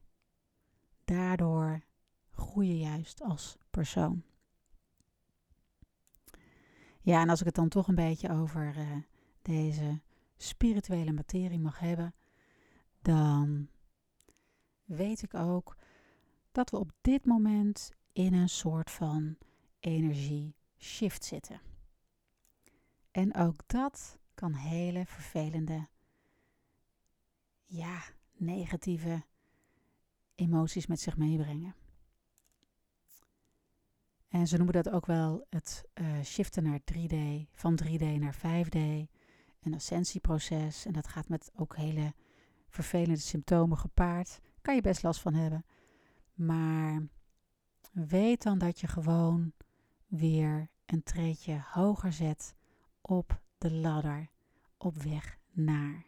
Daardoor 1.07 1.81
groei 2.29 2.67
je 2.67 2.77
juist 2.77 3.21
als 3.21 3.57
persoon. 3.69 4.23
Ja, 7.01 7.21
en 7.21 7.29
als 7.29 7.39
ik 7.39 7.45
het 7.45 7.55
dan 7.55 7.69
toch 7.69 7.87
een 7.87 7.95
beetje 7.95 8.29
over 8.29 8.77
uh, 8.77 8.97
deze 9.41 10.01
spirituele 10.37 11.11
materie 11.11 11.59
mag 11.59 11.79
hebben, 11.79 12.15
dan 13.01 13.69
weet 14.85 15.21
ik 15.21 15.33
ook 15.33 15.77
dat 16.51 16.69
we 16.69 16.77
op 16.77 16.91
dit 17.01 17.25
moment 17.25 17.91
in 18.13 18.33
een 18.33 18.49
soort 18.49 18.91
van 18.91 19.37
energie 19.79 20.55
shift 20.77 21.23
zitten. 21.23 21.61
En 23.11 23.35
ook 23.35 23.67
dat 23.67 24.17
kan 24.33 24.53
hele 24.53 25.05
vervelende, 25.05 25.87
ja, 27.65 28.03
negatieve 28.31 29.23
emoties 30.37 30.87
met 30.87 30.99
zich 30.99 31.17
meebrengen. 31.17 31.75
En 34.27 34.47
ze 34.47 34.55
noemen 34.55 34.73
dat 34.73 34.89
ook 34.89 35.05
wel 35.05 35.45
het 35.49 35.83
uh, 35.93 36.21
shiften 36.23 36.63
naar 36.63 36.79
3D, 36.93 37.15
van 37.53 37.79
3D 37.83 38.03
naar 38.19 38.37
5D, 38.37 38.77
een 39.61 39.73
ascensieproces. 39.73 40.85
En 40.85 40.93
dat 40.93 41.07
gaat 41.07 41.29
met 41.29 41.51
ook 41.55 41.75
hele 41.75 42.13
vervelende 42.69 43.19
symptomen 43.19 43.77
gepaard. 43.77 44.39
Kan 44.61 44.75
je 44.75 44.81
best 44.81 45.03
last 45.03 45.21
van 45.21 45.33
hebben. 45.33 45.65
Maar 46.33 47.07
weet 47.91 48.43
dan 48.43 48.57
dat 48.57 48.79
je 48.79 48.87
gewoon 48.87 49.53
weer 50.07 50.69
een 50.85 51.03
treedje 51.03 51.63
hoger 51.71 52.13
zet 52.13 52.55
op 53.01 53.41
de 53.57 53.71
ladder 53.71 54.29
op 54.77 54.97
weg 54.97 55.37
naar. 55.51 56.05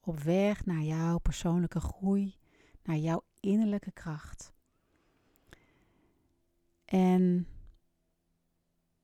Op 0.00 0.18
weg 0.18 0.64
naar 0.64 0.82
jouw 0.82 1.18
persoonlijke 1.18 1.80
groei, 1.80 2.36
naar 2.82 2.96
jouw 2.96 3.22
innerlijke 3.42 3.92
kracht. 3.92 4.52
En 6.84 7.46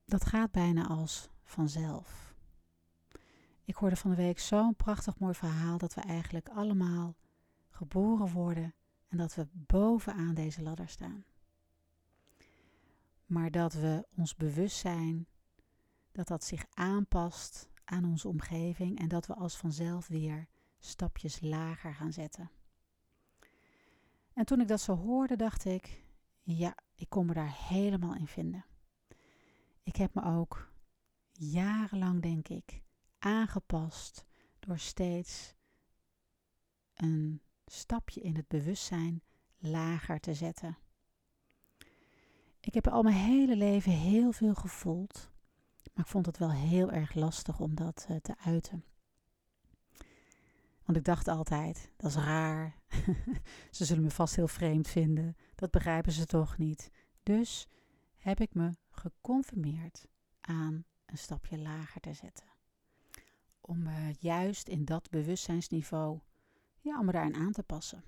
dat 0.04 0.24
gaat 0.24 0.50
bijna 0.50 0.86
als 0.86 1.28
vanzelf. 1.44 2.34
Ik 3.64 3.74
hoorde 3.74 3.96
van 3.96 4.10
de 4.10 4.16
week 4.16 4.38
zo'n 4.38 4.74
prachtig 4.74 5.18
mooi 5.18 5.34
verhaal 5.34 5.78
dat 5.78 5.94
we 5.94 6.00
eigenlijk 6.00 6.48
allemaal 6.48 7.16
geboren 7.70 8.32
worden 8.32 8.74
en 9.08 9.16
dat 9.16 9.34
we 9.34 9.46
bovenaan 9.52 10.34
deze 10.34 10.62
ladder 10.62 10.88
staan. 10.88 11.24
Maar 13.26 13.50
dat 13.50 13.72
we 13.72 14.06
ons 14.16 14.36
bewustzijn 14.36 15.26
dat 16.12 16.28
dat 16.28 16.44
zich 16.44 16.64
aanpast 16.74 17.68
aan 17.84 18.04
onze 18.04 18.28
omgeving 18.28 18.98
en 18.98 19.08
dat 19.08 19.26
we 19.26 19.34
als 19.34 19.56
vanzelf 19.56 20.06
weer 20.06 20.48
stapjes 20.78 21.40
lager 21.40 21.94
gaan 21.94 22.12
zetten. 22.12 22.50
En 24.38 24.44
toen 24.44 24.60
ik 24.60 24.68
dat 24.68 24.80
zo 24.80 24.96
hoorde, 24.96 25.36
dacht 25.36 25.64
ik, 25.64 26.04
ja, 26.42 26.74
ik 26.94 27.08
kon 27.08 27.26
me 27.26 27.34
daar 27.34 27.56
helemaal 27.68 28.14
in 28.14 28.26
vinden. 28.26 28.64
Ik 29.82 29.96
heb 29.96 30.14
me 30.14 30.24
ook 30.24 30.72
jarenlang, 31.32 32.22
denk 32.22 32.48
ik, 32.48 32.82
aangepast 33.18 34.24
door 34.58 34.78
steeds 34.78 35.54
een 36.94 37.40
stapje 37.66 38.20
in 38.20 38.36
het 38.36 38.48
bewustzijn 38.48 39.22
lager 39.58 40.20
te 40.20 40.34
zetten. 40.34 40.78
Ik 42.60 42.74
heb 42.74 42.88
al 42.88 43.02
mijn 43.02 43.16
hele 43.16 43.56
leven 43.56 43.92
heel 43.92 44.32
veel 44.32 44.54
gevoeld 44.54 45.30
maar 45.98 46.06
ik 46.06 46.12
vond 46.12 46.26
het 46.26 46.38
wel 46.38 46.50
heel 46.50 46.90
erg 46.90 47.14
lastig 47.14 47.60
om 47.60 47.74
dat 47.74 48.06
uh, 48.10 48.16
te 48.16 48.34
uiten. 48.38 48.84
Want 50.88 51.00
ik 51.00 51.06
dacht 51.06 51.28
altijd, 51.28 51.90
dat 51.96 52.10
is 52.10 52.16
raar. 52.16 52.78
ze 53.70 53.84
zullen 53.84 54.02
me 54.02 54.10
vast 54.10 54.36
heel 54.36 54.48
vreemd 54.48 54.88
vinden. 54.88 55.36
Dat 55.54 55.70
begrijpen 55.70 56.12
ze 56.12 56.26
toch 56.26 56.58
niet. 56.58 56.90
Dus 57.22 57.66
heb 58.16 58.40
ik 58.40 58.54
me 58.54 58.70
geconfirmeerd 58.90 60.06
aan 60.40 60.84
een 61.06 61.18
stapje 61.18 61.58
lager 61.58 62.00
te 62.00 62.12
zetten. 62.12 62.46
Om 63.60 63.82
me 63.82 64.14
juist 64.18 64.68
in 64.68 64.84
dat 64.84 65.10
bewustzijnsniveau, 65.10 66.20
ja, 66.80 67.00
om 67.00 67.10
aan 67.10 67.52
te 67.52 67.62
passen. 67.62 68.04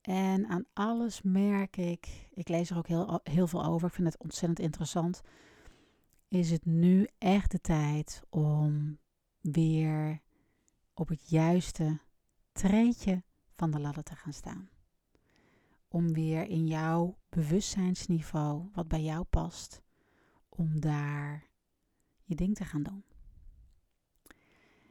En 0.00 0.46
aan 0.46 0.64
alles 0.72 1.22
merk 1.22 1.76
ik, 1.76 2.28
ik 2.30 2.48
lees 2.48 2.70
er 2.70 2.76
ook 2.76 2.88
heel, 2.88 3.20
heel 3.22 3.46
veel 3.46 3.64
over, 3.64 3.88
ik 3.88 3.94
vind 3.94 4.12
het 4.12 4.22
ontzettend 4.22 4.60
interessant. 4.60 5.20
Is 6.28 6.50
het 6.50 6.64
nu 6.64 7.08
echt 7.18 7.50
de 7.50 7.60
tijd 7.60 8.22
om 8.28 9.00
weer 9.42 10.20
op 10.94 11.08
het 11.08 11.28
juiste 11.28 12.00
treedje 12.52 13.22
van 13.54 13.70
de 13.70 13.80
ladder 13.80 14.02
te 14.02 14.16
gaan 14.16 14.32
staan? 14.32 14.70
Om 15.88 16.12
weer 16.12 16.46
in 16.46 16.66
jouw 16.66 17.18
bewustzijnsniveau, 17.28 18.68
wat 18.72 18.88
bij 18.88 19.02
jou 19.02 19.24
past, 19.24 19.82
om 20.48 20.80
daar 20.80 21.46
je 22.22 22.34
ding 22.34 22.54
te 22.54 22.64
gaan 22.64 22.82
doen. 22.82 23.04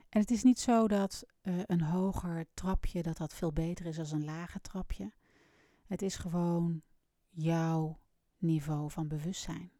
En 0.10 0.20
het 0.20 0.32
is 0.32 0.44
niet 0.44 0.60
zo 0.60 0.88
dat 0.88 1.24
uh, 1.44 1.60
een 1.66 1.82
hoger 1.82 2.46
trapje 2.54 3.02
dat 3.02 3.18
dat 3.18 3.34
veel 3.34 3.54
beter 3.54 3.86
is 3.86 3.96
dan 3.96 4.12
een 4.12 4.26
lager 4.26 4.62
trapje. 4.62 5.14
Het 5.86 6.02
is 6.02 6.16
gewoon 6.16 6.82
jouw 7.30 8.00
niveau 8.38 8.92
van 8.92 9.08
bewustzijn. 9.08 9.72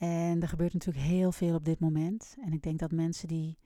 En 0.00 0.40
er 0.40 0.48
gebeurt 0.48 0.72
natuurlijk 0.72 1.04
heel 1.04 1.32
veel 1.32 1.54
op 1.54 1.64
dit 1.64 1.80
moment. 1.80 2.36
En 2.44 2.52
ik 2.52 2.62
denk 2.62 2.78
dat 2.78 2.90
mensen 2.90 3.28
die 3.28 3.58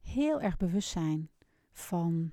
heel 0.00 0.40
erg 0.40 0.56
bewust 0.56 0.88
zijn 0.88 1.30
van 1.72 2.32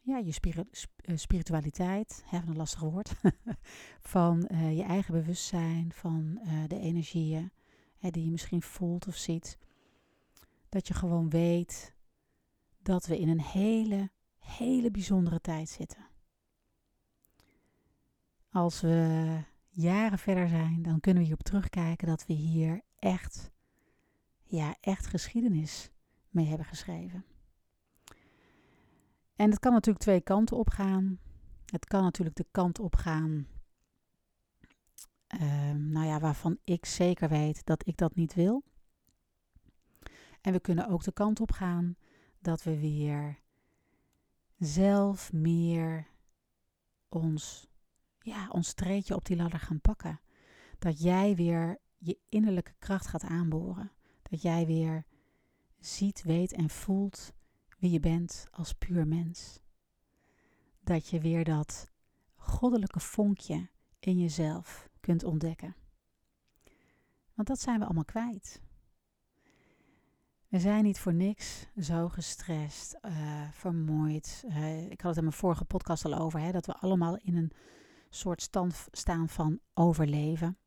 ja, 0.00 0.18
je 0.18 0.64
eh, 0.96 1.16
spiritualiteit, 1.16 2.24
een 2.30 2.56
lastig 2.56 2.80
woord, 2.80 3.14
van 4.14 4.48
uh, 4.52 4.76
je 4.76 4.82
eigen 4.82 5.14
bewustzijn, 5.14 5.92
van 5.92 6.40
uh, 6.44 6.64
de 6.66 6.78
energieën 6.78 7.52
hè, 7.98 8.10
die 8.10 8.24
je 8.24 8.30
misschien 8.30 8.62
voelt 8.62 9.06
of 9.06 9.16
ziet 9.16 9.58
dat 10.68 10.88
je 10.88 10.94
gewoon 10.94 11.30
weet 11.30 11.94
dat 12.82 13.06
we 13.06 13.18
in 13.18 13.28
een 13.28 13.40
hele, 13.40 14.10
hele 14.38 14.90
bijzondere 14.90 15.40
tijd 15.40 15.68
zitten. 15.68 16.08
als 18.50 18.80
we 18.80 19.38
jaren 19.70 20.18
verder 20.18 20.48
zijn, 20.48 20.82
dan 20.82 21.00
kunnen 21.00 21.22
we 21.22 21.28
hierop 21.28 21.44
terugkijken 21.44 22.06
dat 22.06 22.26
we 22.26 22.32
hier 22.32 22.80
echt, 22.98 23.50
ja, 24.42 24.76
echt 24.80 25.06
geschiedenis 25.06 25.90
mee 26.28 26.46
hebben 26.46 26.66
geschreven. 26.66 27.24
En 29.36 29.50
het 29.50 29.58
kan 29.58 29.72
natuurlijk 29.72 30.04
twee 30.04 30.20
kanten 30.20 30.56
op 30.56 30.70
gaan. 30.70 31.18
Het 31.66 31.84
kan 31.84 32.02
natuurlijk 32.02 32.36
de 32.36 32.46
kant 32.50 32.78
op 32.78 32.96
gaan, 32.96 33.46
ehm, 35.26 35.90
nou 35.90 36.06
ja, 36.06 36.20
waarvan 36.20 36.58
ik 36.64 36.86
zeker 36.86 37.28
weet 37.28 37.64
dat 37.64 37.86
ik 37.86 37.96
dat 37.96 38.14
niet 38.14 38.34
wil. 38.34 38.64
En 40.40 40.52
we 40.52 40.60
kunnen 40.60 40.88
ook 40.88 41.02
de 41.02 41.12
kant 41.12 41.40
op 41.40 41.52
gaan 41.52 41.96
dat 42.38 42.62
we 42.62 42.78
weer 42.78 43.38
zelf 44.58 45.32
meer 45.32 46.06
ons, 47.08 47.69
ja, 48.22 48.48
ons 48.48 48.72
treetje 48.72 49.14
op 49.14 49.24
die 49.24 49.36
ladder 49.36 49.60
gaan 49.60 49.80
pakken. 49.80 50.20
Dat 50.78 51.02
jij 51.02 51.34
weer 51.34 51.78
je 51.98 52.18
innerlijke 52.28 52.74
kracht 52.78 53.06
gaat 53.06 53.24
aanboren. 53.24 53.92
Dat 54.22 54.42
jij 54.42 54.66
weer 54.66 55.04
ziet, 55.78 56.22
weet 56.22 56.52
en 56.52 56.70
voelt 56.70 57.32
wie 57.78 57.90
je 57.90 58.00
bent 58.00 58.46
als 58.50 58.72
puur 58.72 59.06
mens. 59.06 59.60
Dat 60.80 61.08
je 61.08 61.20
weer 61.20 61.44
dat 61.44 61.90
goddelijke 62.34 63.00
vonkje 63.00 63.68
in 63.98 64.18
jezelf 64.18 64.88
kunt 65.00 65.24
ontdekken. 65.24 65.76
Want 67.34 67.48
dat 67.48 67.60
zijn 67.60 67.78
we 67.78 67.84
allemaal 67.84 68.04
kwijt. 68.04 68.62
We 70.48 70.58
zijn 70.58 70.84
niet 70.84 70.98
voor 70.98 71.14
niks 71.14 71.66
zo 71.80 72.08
gestrest, 72.08 72.98
uh, 73.02 73.50
vermoeid. 73.50 74.44
Uh, 74.46 74.90
ik 74.90 75.00
had 75.00 75.08
het 75.08 75.16
in 75.16 75.24
mijn 75.24 75.36
vorige 75.36 75.64
podcast 75.64 76.04
al 76.04 76.14
over, 76.18 76.40
hè, 76.40 76.52
dat 76.52 76.66
we 76.66 76.74
allemaal 76.76 77.16
in 77.16 77.36
een 77.36 77.52
soort 78.10 78.42
stand 78.42 78.88
staan 78.90 79.28
van 79.28 79.60
overleven. 79.74 80.58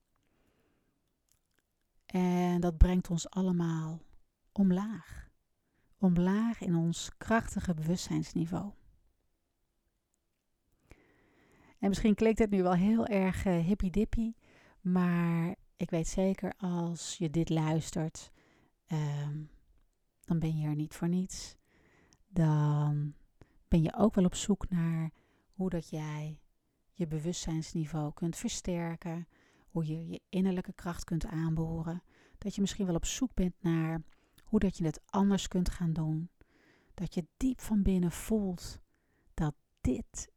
En 2.05 2.61
dat 2.61 2.77
brengt 2.77 3.09
ons 3.09 3.29
allemaal 3.29 4.01
omlaag. 4.51 5.31
Omlaag 5.97 6.61
in 6.61 6.75
ons 6.75 7.11
krachtige 7.17 7.73
bewustzijnsniveau. 7.73 8.71
En 11.79 11.89
misschien 11.89 12.15
klinkt 12.15 12.39
het 12.39 12.49
nu 12.49 12.63
wel 12.63 12.73
heel 12.73 13.05
erg 13.05 13.45
uh, 13.45 13.65
hippie-dippie, 13.65 14.35
maar 14.81 15.55
ik 15.77 15.89
weet 15.89 16.07
zeker 16.07 16.53
als 16.57 17.15
je 17.17 17.29
dit 17.29 17.49
luistert, 17.49 18.31
um, 18.87 19.49
dan 20.25 20.39
ben 20.39 20.57
je 20.57 20.67
er 20.67 20.75
niet 20.75 20.93
voor 20.95 21.09
niets. 21.09 21.57
Dan 22.27 23.13
ben 23.67 23.81
je 23.81 23.95
ook 23.95 24.15
wel 24.15 24.25
op 24.25 24.35
zoek 24.35 24.69
naar 24.69 25.11
hoe 25.53 25.69
dat 25.69 25.89
jij 25.89 26.39
je 26.93 27.07
bewustzijnsniveau 27.07 28.13
kunt 28.13 28.35
versterken, 28.35 29.27
hoe 29.69 29.85
je 29.85 30.07
je 30.07 30.21
innerlijke 30.29 30.73
kracht 30.73 31.03
kunt 31.03 31.25
aanboren, 31.25 32.03
dat 32.37 32.55
je 32.55 32.61
misschien 32.61 32.85
wel 32.85 32.95
op 32.95 33.05
zoek 33.05 33.33
bent 33.33 33.55
naar 33.59 34.01
hoe 34.43 34.59
dat 34.59 34.77
je 34.77 34.85
het 34.85 35.01
anders 35.05 35.47
kunt 35.47 35.69
gaan 35.69 35.93
doen, 35.93 36.29
dat 36.93 37.13
je 37.13 37.27
diep 37.37 37.61
van 37.61 37.81
binnen 37.81 38.11
voelt 38.11 38.79
dat 39.33 39.55
dit 39.81 40.31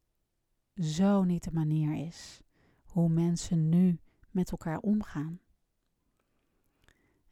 zo 0.74 1.24
niet 1.24 1.44
de 1.44 1.52
manier 1.52 2.06
is 2.06 2.40
hoe 2.84 3.08
mensen 3.08 3.68
nu 3.68 4.00
met 4.30 4.50
elkaar 4.50 4.78
omgaan. 4.78 5.40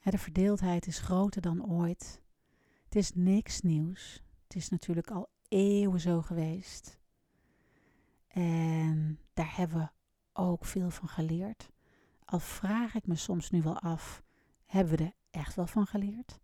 De 0.01 0.19
verdeeldheid 0.19 0.87
is 0.87 0.99
groter 0.99 1.43
dan 1.43 1.71
ooit. 1.71 2.23
Het 2.85 2.97
is 2.97 3.13
niks 3.15 3.61
nieuws. 3.61 4.23
Het 4.43 4.57
is 4.57 4.69
natuurlijk 4.69 5.11
al 5.11 5.29
eeuwen 5.49 6.01
zo 6.01 6.23
geweest. 6.23 6.99
En 8.35 9.19
daar 9.33 9.57
hebben 9.57 9.79
we 9.79 9.89
ook 10.33 10.65
veel 10.65 10.91
van 10.91 11.09
geleerd. 11.09 11.71
Al 12.25 12.39
vraag 12.39 12.95
ik 12.95 13.07
me 13.07 13.17
soms 13.17 13.51
nu 13.51 13.63
wel 13.63 13.79
af, 13.79 14.23
hebben 14.65 14.97
we 14.97 15.05
er 15.05 15.15
echt 15.31 15.55
wel 15.55 15.67
van 15.67 15.87
geleerd? 15.87 16.41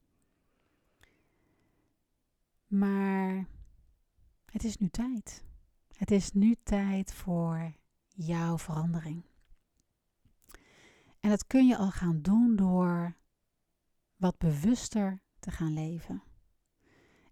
Maar 2.67 3.47
het 4.45 4.65
is 4.65 4.77
nu 4.77 4.89
tijd. 4.89 5.45
Het 5.97 6.11
is 6.11 6.33
nu 6.33 6.57
tijd 6.63 7.13
voor 7.13 7.73
jouw 8.09 8.59
verandering. 8.59 9.25
En 11.21 11.31
dat 11.31 11.47
kun 11.47 11.67
je 11.67 11.77
al 11.77 11.91
gaan 11.91 12.23
doen 12.23 12.57
door 12.57 13.17
wat 14.17 14.39
bewuster 14.39 15.23
te 15.39 15.51
gaan 15.51 15.73
leven. 15.73 16.23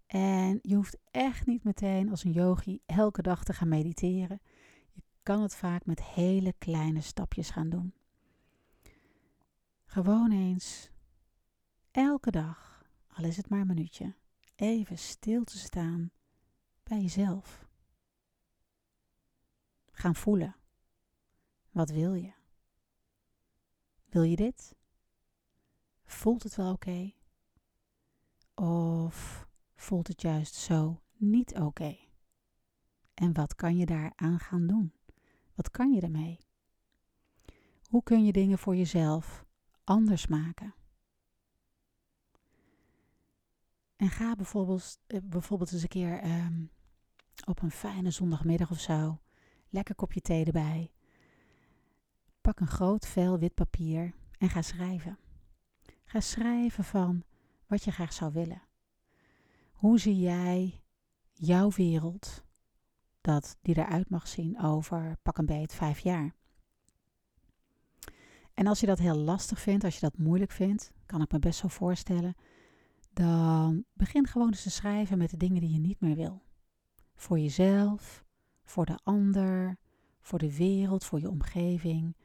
En 0.09 0.59
je 0.61 0.75
hoeft 0.75 0.97
echt 1.11 1.45
niet 1.45 1.63
meteen 1.63 2.09
als 2.09 2.23
een 2.23 2.31
yogi 2.31 2.81
elke 2.85 3.21
dag 3.21 3.43
te 3.43 3.53
gaan 3.53 3.67
mediteren. 3.67 4.41
Je 4.91 5.01
kan 5.23 5.41
het 5.41 5.55
vaak 5.55 5.85
met 5.85 6.03
hele 6.03 6.53
kleine 6.57 7.01
stapjes 7.01 7.49
gaan 7.49 7.69
doen. 7.69 7.93
Gewoon 9.85 10.31
eens 10.31 10.89
elke 11.91 12.31
dag, 12.31 12.85
al 13.07 13.23
is 13.23 13.37
het 13.37 13.49
maar 13.49 13.59
een 13.59 13.67
minuutje, 13.67 14.15
even 14.55 14.97
stil 14.97 15.43
te 15.43 15.57
staan 15.57 16.11
bij 16.83 17.01
jezelf. 17.01 17.67
Gaan 19.91 20.15
voelen. 20.15 20.55
Wat 21.71 21.89
wil 21.89 22.13
je? 22.13 22.33
Wil 24.05 24.23
je 24.23 24.35
dit? 24.35 24.75
Voelt 26.03 26.43
het 26.43 26.55
wel 26.55 26.71
oké? 26.71 27.11
Of 28.55 29.47
voelt 29.81 30.07
het 30.07 30.21
juist 30.21 30.55
zo 30.55 31.01
niet 31.17 31.55
oké? 31.55 31.97
En 33.13 33.33
wat 33.33 33.55
kan 33.55 33.77
je 33.77 33.85
daaraan 33.85 34.39
gaan 34.39 34.67
doen? 34.67 34.93
Wat 35.55 35.71
kan 35.71 35.93
je 35.93 36.01
ermee? 36.01 36.39
Hoe 37.83 38.03
kun 38.03 38.25
je 38.25 38.31
dingen 38.31 38.57
voor 38.57 38.75
jezelf 38.75 39.45
anders 39.83 40.27
maken? 40.27 40.73
En 43.95 44.09
ga 44.09 44.35
bijvoorbeeld, 44.35 44.99
eh, 45.07 45.19
bijvoorbeeld 45.23 45.71
eens 45.71 45.81
een 45.81 45.87
keer 45.87 46.19
ehm, 46.19 46.63
op 47.45 47.61
een 47.61 47.71
fijne 47.71 48.11
zondagmiddag 48.11 48.71
of 48.71 48.79
zo, 48.79 49.19
lekker 49.69 49.95
kopje 49.95 50.21
thee 50.21 50.45
erbij. 50.45 50.91
Pak 52.41 52.59
een 52.59 52.67
groot 52.67 53.07
vel 53.07 53.39
wit 53.39 53.53
papier 53.53 54.13
en 54.37 54.49
ga 54.49 54.61
schrijven. 54.61 55.17
Ga 56.03 56.19
schrijven 56.19 56.83
van 56.83 57.23
wat 57.67 57.83
je 57.83 57.91
graag 57.91 58.13
zou 58.13 58.33
willen. 58.33 58.68
Hoe 59.79 59.99
zie 59.99 60.19
jij 60.19 60.83
jouw 61.33 61.69
wereld, 61.71 62.43
dat 63.21 63.57
die 63.61 63.77
eruit 63.77 64.09
mag 64.09 64.27
zien 64.27 64.61
over 64.61 65.17
pak 65.21 65.37
een 65.37 65.45
beet 65.45 65.73
vijf 65.73 65.99
jaar? 65.99 66.35
En 68.53 68.67
als 68.67 68.79
je 68.79 68.85
dat 68.85 68.99
heel 68.99 69.15
lastig 69.15 69.59
vindt, 69.59 69.83
als 69.83 69.93
je 69.93 69.99
dat 69.99 70.17
moeilijk 70.17 70.51
vindt, 70.51 70.91
kan 71.05 71.21
ik 71.21 71.31
me 71.31 71.39
best 71.39 71.59
zo 71.59 71.67
voorstellen, 71.67 72.35
dan 73.13 73.85
begin 73.93 74.27
gewoon 74.27 74.47
eens 74.47 74.63
te 74.63 74.69
schrijven 74.69 75.17
met 75.17 75.29
de 75.29 75.37
dingen 75.37 75.61
die 75.61 75.73
je 75.73 75.79
niet 75.79 75.99
meer 75.99 76.15
wil. 76.15 76.41
Voor 77.15 77.39
jezelf, 77.39 78.25
voor 78.63 78.85
de 78.85 78.99
ander, 79.03 79.77
voor 80.19 80.39
de 80.39 80.55
wereld, 80.55 81.05
voor 81.05 81.19
je 81.19 81.29
omgeving, 81.29 82.17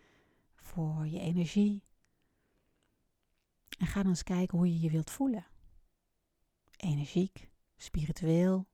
voor 0.54 1.06
je 1.06 1.20
energie. 1.20 1.82
En 3.78 3.86
ga 3.86 4.00
dan 4.00 4.10
eens 4.10 4.22
kijken 4.22 4.58
hoe 4.58 4.72
je 4.72 4.80
je 4.80 4.90
wilt 4.90 5.10
voelen 5.10 5.52
energiek, 6.84 7.50
spiritueel, 7.76 8.66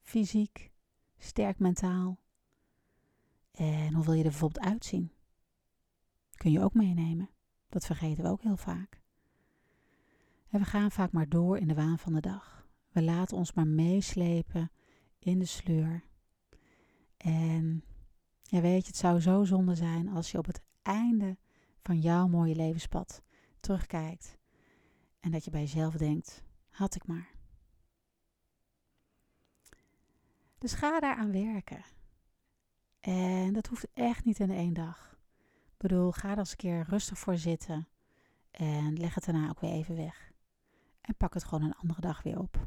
fysiek, 0.00 0.72
sterk 1.18 1.58
mentaal. 1.58 2.18
En 3.50 3.94
hoe 3.94 4.04
wil 4.04 4.12
je 4.12 4.22
er 4.22 4.30
bijvoorbeeld 4.30 4.64
uitzien? 4.64 5.12
Kun 6.34 6.50
je 6.50 6.62
ook 6.62 6.74
meenemen. 6.74 7.30
Dat 7.68 7.86
vergeten 7.86 8.24
we 8.24 8.30
ook 8.30 8.42
heel 8.42 8.56
vaak. 8.56 9.00
En 10.48 10.60
we 10.60 10.64
gaan 10.64 10.90
vaak 10.90 11.12
maar 11.12 11.28
door 11.28 11.58
in 11.58 11.68
de 11.68 11.74
waan 11.74 11.98
van 11.98 12.12
de 12.12 12.20
dag. 12.20 12.66
We 12.90 13.02
laten 13.02 13.36
ons 13.36 13.52
maar 13.52 13.66
meeslepen 13.66 14.70
in 15.18 15.38
de 15.38 15.44
sleur. 15.44 16.04
En 17.16 17.84
ja, 18.42 18.60
weet 18.60 18.80
je, 18.80 18.86
het 18.86 18.96
zou 18.96 19.20
zo 19.20 19.44
zonde 19.44 19.74
zijn 19.74 20.08
als 20.08 20.30
je 20.30 20.38
op 20.38 20.46
het 20.46 20.62
einde 20.82 21.36
van 21.82 22.00
jouw 22.00 22.28
mooie 22.28 22.54
levenspad 22.54 23.22
terugkijkt 23.60 24.38
en 25.20 25.30
dat 25.30 25.44
je 25.44 25.50
bij 25.50 25.60
jezelf 25.60 25.94
denkt: 25.94 26.42
had 26.70 26.94
ik 26.94 27.06
maar. 27.06 27.30
Dus 30.62 30.72
ga 30.72 31.00
daaraan 31.00 31.32
werken. 31.32 31.84
En 33.00 33.52
dat 33.52 33.66
hoeft 33.66 33.86
echt 33.94 34.24
niet 34.24 34.40
in 34.40 34.50
één 34.50 34.74
dag. 34.74 35.16
Ik 35.72 35.76
bedoel, 35.76 36.12
ga 36.12 36.30
er 36.30 36.38
eens 36.38 36.50
een 36.50 36.56
keer 36.56 36.84
rustig 36.88 37.18
voor 37.18 37.36
zitten. 37.36 37.88
En 38.50 38.98
leg 38.98 39.14
het 39.14 39.24
daarna 39.24 39.48
ook 39.48 39.60
weer 39.60 39.70
even 39.70 39.96
weg. 39.96 40.32
En 41.00 41.16
pak 41.16 41.34
het 41.34 41.44
gewoon 41.44 41.64
een 41.64 41.74
andere 41.74 42.00
dag 42.00 42.22
weer 42.22 42.38
op. 42.38 42.66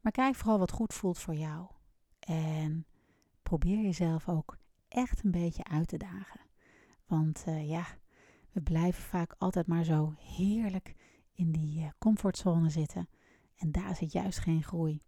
Maar 0.00 0.12
kijk 0.12 0.34
vooral 0.34 0.58
wat 0.58 0.70
goed 0.70 0.94
voelt 0.94 1.18
voor 1.18 1.34
jou. 1.34 1.66
En 2.18 2.86
probeer 3.42 3.82
jezelf 3.82 4.28
ook 4.28 4.56
echt 4.88 5.24
een 5.24 5.30
beetje 5.30 5.64
uit 5.64 5.88
te 5.88 5.96
dagen. 5.96 6.40
Want 7.06 7.44
uh, 7.48 7.68
ja, 7.68 7.86
we 8.50 8.60
blijven 8.60 9.02
vaak 9.02 9.34
altijd 9.38 9.66
maar 9.66 9.84
zo 9.84 10.14
heerlijk 10.18 10.94
in 11.32 11.52
die 11.52 11.80
uh, 11.80 11.88
comfortzone 11.98 12.70
zitten. 12.70 13.08
En 13.56 13.72
daar 13.72 13.96
zit 13.96 14.12
juist 14.12 14.38
geen 14.38 14.62
groei 14.62 15.00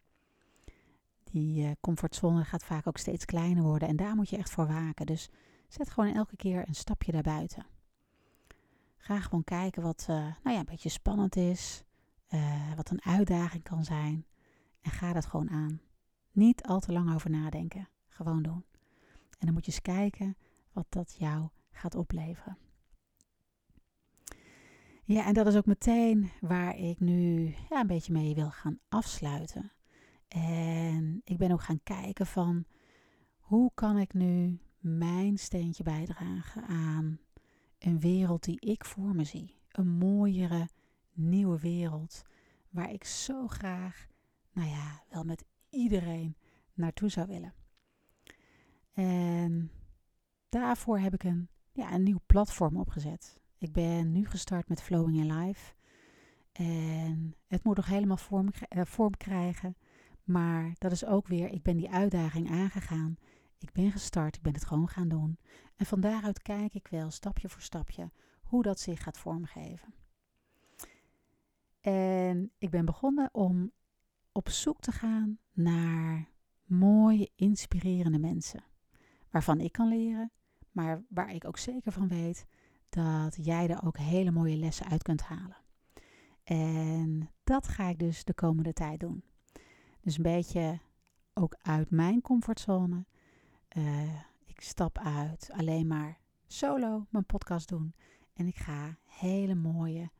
die 1.34 1.64
uh, 1.64 1.70
comfortzone 1.80 2.44
gaat 2.44 2.64
vaak 2.64 2.86
ook 2.86 2.98
steeds 2.98 3.24
kleiner 3.24 3.62
worden. 3.62 3.88
En 3.88 3.96
daar 3.96 4.14
moet 4.14 4.28
je 4.28 4.36
echt 4.36 4.50
voor 4.50 4.66
waken. 4.66 5.06
Dus 5.06 5.28
zet 5.68 5.90
gewoon 5.90 6.14
elke 6.14 6.36
keer 6.36 6.68
een 6.68 6.74
stapje 6.74 7.12
daarbuiten. 7.12 7.66
Ga 8.96 9.20
gewoon 9.20 9.44
kijken 9.44 9.82
wat 9.82 10.06
uh, 10.10 10.16
nou 10.16 10.54
ja, 10.54 10.58
een 10.58 10.64
beetje 10.64 10.88
spannend 10.88 11.36
is, 11.36 11.84
uh, 12.28 12.74
wat 12.76 12.90
een 12.90 13.04
uitdaging 13.04 13.62
kan 13.62 13.84
zijn. 13.84 14.26
En 14.80 14.90
ga 14.90 15.12
dat 15.12 15.26
gewoon 15.26 15.50
aan. 15.50 15.80
Niet 16.32 16.62
al 16.62 16.80
te 16.80 16.92
lang 16.92 17.14
over 17.14 17.30
nadenken. 17.30 17.88
Gewoon 18.08 18.42
doen. 18.42 18.64
En 19.38 19.46
dan 19.46 19.52
moet 19.52 19.64
je 19.64 19.72
eens 19.72 19.82
kijken 19.82 20.36
wat 20.72 20.86
dat 20.88 21.16
jou 21.18 21.48
gaat 21.70 21.94
opleveren. 21.94 22.58
Ja, 25.04 25.26
en 25.26 25.34
dat 25.34 25.46
is 25.46 25.56
ook 25.56 25.66
meteen 25.66 26.30
waar 26.40 26.76
ik 26.76 27.00
nu 27.00 27.54
ja, 27.70 27.80
een 27.80 27.86
beetje 27.86 28.12
mee 28.12 28.34
wil 28.34 28.50
gaan 28.50 28.78
afsluiten. 28.88 29.72
En 30.34 31.20
ik 31.24 31.38
ben 31.38 31.50
ook 31.50 31.62
gaan 31.62 31.82
kijken 31.82 32.26
van 32.26 32.64
hoe 33.36 33.70
kan 33.74 33.98
ik 33.98 34.14
nu 34.14 34.58
mijn 34.78 35.38
steentje 35.38 35.82
bijdragen 35.82 36.66
aan 36.66 37.18
een 37.78 38.00
wereld 38.00 38.42
die 38.42 38.60
ik 38.60 38.84
voor 38.84 39.14
me 39.14 39.24
zie. 39.24 39.58
Een 39.70 39.88
mooiere, 39.88 40.68
nieuwe 41.12 41.58
wereld 41.58 42.22
waar 42.70 42.90
ik 42.90 43.04
zo 43.04 43.48
graag, 43.48 44.06
nou 44.52 44.68
ja, 44.68 45.02
wel 45.10 45.24
met 45.24 45.44
iedereen 45.70 46.36
naartoe 46.72 47.08
zou 47.08 47.26
willen. 47.26 47.54
En 48.92 49.70
daarvoor 50.48 50.98
heb 50.98 51.14
ik 51.14 51.22
een, 51.22 51.48
ja, 51.72 51.92
een 51.92 52.02
nieuw 52.02 52.20
platform 52.26 52.76
opgezet. 52.76 53.40
Ik 53.58 53.72
ben 53.72 54.12
nu 54.12 54.26
gestart 54.26 54.68
met 54.68 54.82
Flowing 54.82 55.16
in 55.16 55.36
Life. 55.36 55.74
En 56.52 57.34
het 57.46 57.64
moet 57.64 57.76
nog 57.76 57.86
helemaal 57.86 58.16
vorm, 58.16 58.48
eh, 58.68 58.84
vorm 58.84 59.16
krijgen. 59.16 59.76
Maar 60.24 60.74
dat 60.78 60.92
is 60.92 61.04
ook 61.04 61.26
weer, 61.28 61.48
ik 61.48 61.62
ben 61.62 61.76
die 61.76 61.90
uitdaging 61.90 62.50
aangegaan. 62.50 63.16
Ik 63.58 63.72
ben 63.72 63.92
gestart, 63.92 64.36
ik 64.36 64.42
ben 64.42 64.52
het 64.52 64.64
gewoon 64.64 64.88
gaan 64.88 65.08
doen. 65.08 65.38
En 65.76 65.86
van 65.86 66.00
daaruit 66.00 66.42
kijk 66.42 66.74
ik 66.74 66.88
wel 66.88 67.10
stapje 67.10 67.48
voor 67.48 67.62
stapje 67.62 68.10
hoe 68.42 68.62
dat 68.62 68.80
zich 68.80 69.02
gaat 69.02 69.18
vormgeven. 69.18 69.94
En 71.80 72.52
ik 72.58 72.70
ben 72.70 72.84
begonnen 72.84 73.28
om 73.32 73.72
op 74.32 74.48
zoek 74.48 74.80
te 74.80 74.92
gaan 74.92 75.38
naar 75.52 76.28
mooie, 76.64 77.30
inspirerende 77.34 78.18
mensen. 78.18 78.64
Waarvan 79.30 79.60
ik 79.60 79.72
kan 79.72 79.88
leren, 79.88 80.30
maar 80.70 81.04
waar 81.08 81.34
ik 81.34 81.44
ook 81.44 81.58
zeker 81.58 81.92
van 81.92 82.08
weet 82.08 82.46
dat 82.88 83.36
jij 83.40 83.68
er 83.68 83.84
ook 83.84 83.98
hele 83.98 84.30
mooie 84.30 84.56
lessen 84.56 84.86
uit 84.86 85.02
kunt 85.02 85.22
halen. 85.22 85.56
En 86.44 87.30
dat 87.44 87.68
ga 87.68 87.88
ik 87.88 87.98
dus 87.98 88.24
de 88.24 88.34
komende 88.34 88.72
tijd 88.72 89.00
doen. 89.00 89.24
Dus 90.04 90.16
een 90.16 90.22
beetje 90.22 90.78
ook 91.34 91.56
uit 91.62 91.90
mijn 91.90 92.20
comfortzone. 92.20 93.04
Uh, 93.76 94.14
ik 94.44 94.60
stap 94.60 94.98
uit 94.98 95.50
alleen 95.52 95.86
maar 95.86 96.18
solo 96.46 97.06
mijn 97.10 97.26
podcast 97.26 97.68
doen. 97.68 97.94
En 98.32 98.46
ik 98.46 98.56
ga 98.56 98.96
hele 99.04 99.54
mooie 99.54 100.10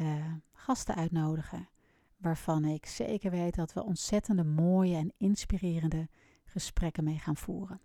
uh, 0.00 0.32
gasten 0.52 0.94
uitnodigen. 0.94 1.68
Waarvan 2.16 2.64
ik 2.64 2.86
zeker 2.86 3.30
weet 3.30 3.54
dat 3.54 3.72
we 3.72 3.84
ontzettende 3.84 4.44
mooie 4.44 4.96
en 4.96 5.12
inspirerende 5.16 6.08
gesprekken 6.44 7.04
mee 7.04 7.18
gaan 7.18 7.36
voeren. 7.36 7.80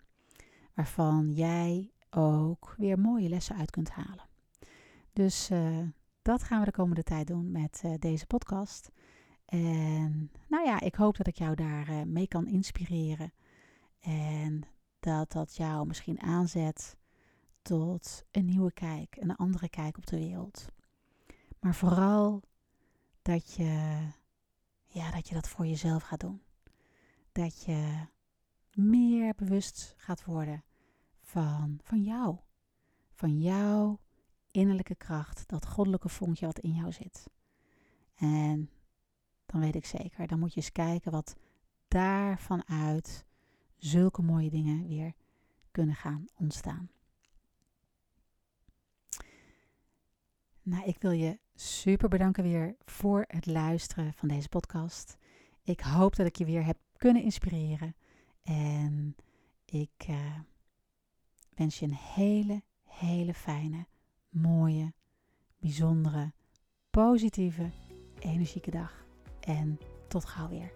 Waarvan 0.73 1.33
jij 1.33 1.91
ook 2.09 2.73
weer 2.77 2.99
mooie 2.99 3.29
lessen 3.29 3.55
uit 3.55 3.71
kunt 3.71 3.89
halen. 3.89 4.27
Dus 5.13 5.51
uh, 5.51 5.87
dat 6.21 6.43
gaan 6.43 6.59
we 6.59 6.65
de 6.65 6.71
komende 6.71 7.03
tijd 7.03 7.27
doen 7.27 7.51
met 7.51 7.83
deze 7.99 8.25
podcast. 8.25 8.91
En 9.49 10.31
nou 10.47 10.65
ja, 10.65 10.79
ik 10.79 10.95
hoop 10.95 11.17
dat 11.17 11.27
ik 11.27 11.37
jou 11.37 11.55
daar 11.55 11.89
uh, 11.89 12.03
mee 12.03 12.27
kan 12.27 12.47
inspireren. 12.47 13.33
En 13.99 14.63
dat 14.99 15.31
dat 15.31 15.55
jou 15.55 15.87
misschien 15.87 16.21
aanzet 16.21 16.97
tot 17.61 18.25
een 18.31 18.45
nieuwe 18.45 18.71
kijk, 18.71 19.15
een 19.19 19.35
andere 19.35 19.69
kijk 19.69 19.97
op 19.97 20.05
de 20.05 20.17
wereld. 20.17 20.67
Maar 21.59 21.75
vooral 21.75 22.41
dat 23.21 23.53
je, 23.53 23.97
ja, 24.85 25.11
dat 25.11 25.27
je 25.27 25.33
dat 25.33 25.49
voor 25.49 25.65
jezelf 25.65 26.03
gaat 26.03 26.19
doen. 26.19 26.41
Dat 27.31 27.63
je 27.63 28.07
meer 28.73 29.33
bewust 29.35 29.93
gaat 29.97 30.25
worden 30.25 30.63
van, 31.21 31.79
van 31.83 32.03
jou. 32.03 32.37
Van 33.13 33.39
jouw 33.39 33.99
innerlijke 34.51 34.95
kracht, 34.95 35.47
dat 35.47 35.67
goddelijke 35.67 36.09
vonkje 36.09 36.45
wat 36.45 36.59
in 36.59 36.73
jou 36.73 36.91
zit. 36.91 37.29
En 38.15 38.69
dan 39.51 39.61
weet 39.61 39.75
ik 39.75 39.85
zeker, 39.85 40.27
dan 40.27 40.39
moet 40.39 40.53
je 40.53 40.59
eens 40.59 40.71
kijken 40.71 41.11
wat 41.11 41.35
daarvan 41.87 42.67
uit 42.67 43.25
zulke 43.77 44.21
mooie 44.21 44.49
dingen 44.49 44.87
weer 44.87 45.13
kunnen 45.71 45.95
gaan 45.95 46.25
ontstaan. 46.35 46.89
Nou, 50.61 50.83
ik 50.85 51.01
wil 51.01 51.11
je 51.11 51.39
super 51.55 52.09
bedanken 52.09 52.43
weer 52.43 52.75
voor 52.85 53.25
het 53.27 53.45
luisteren 53.45 54.13
van 54.13 54.27
deze 54.27 54.49
podcast. 54.49 55.17
Ik 55.63 55.79
hoop 55.79 56.15
dat 56.15 56.25
ik 56.25 56.35
je 56.35 56.45
weer 56.45 56.65
heb 56.65 56.77
kunnen 56.97 57.23
inspireren. 57.23 57.95
En 58.43 59.15
ik 59.65 60.05
uh, 60.09 60.39
wens 61.55 61.79
je 61.79 61.85
een 61.85 61.93
hele, 61.93 62.63
hele 62.83 63.33
fijne, 63.33 63.87
mooie, 64.29 64.93
bijzondere, 65.59 66.33
positieve, 66.89 67.71
energieke 68.19 68.71
dag. 68.71 68.98
En 69.49 69.79
tot 70.07 70.25
gauw 70.25 70.47
weer. 70.49 70.71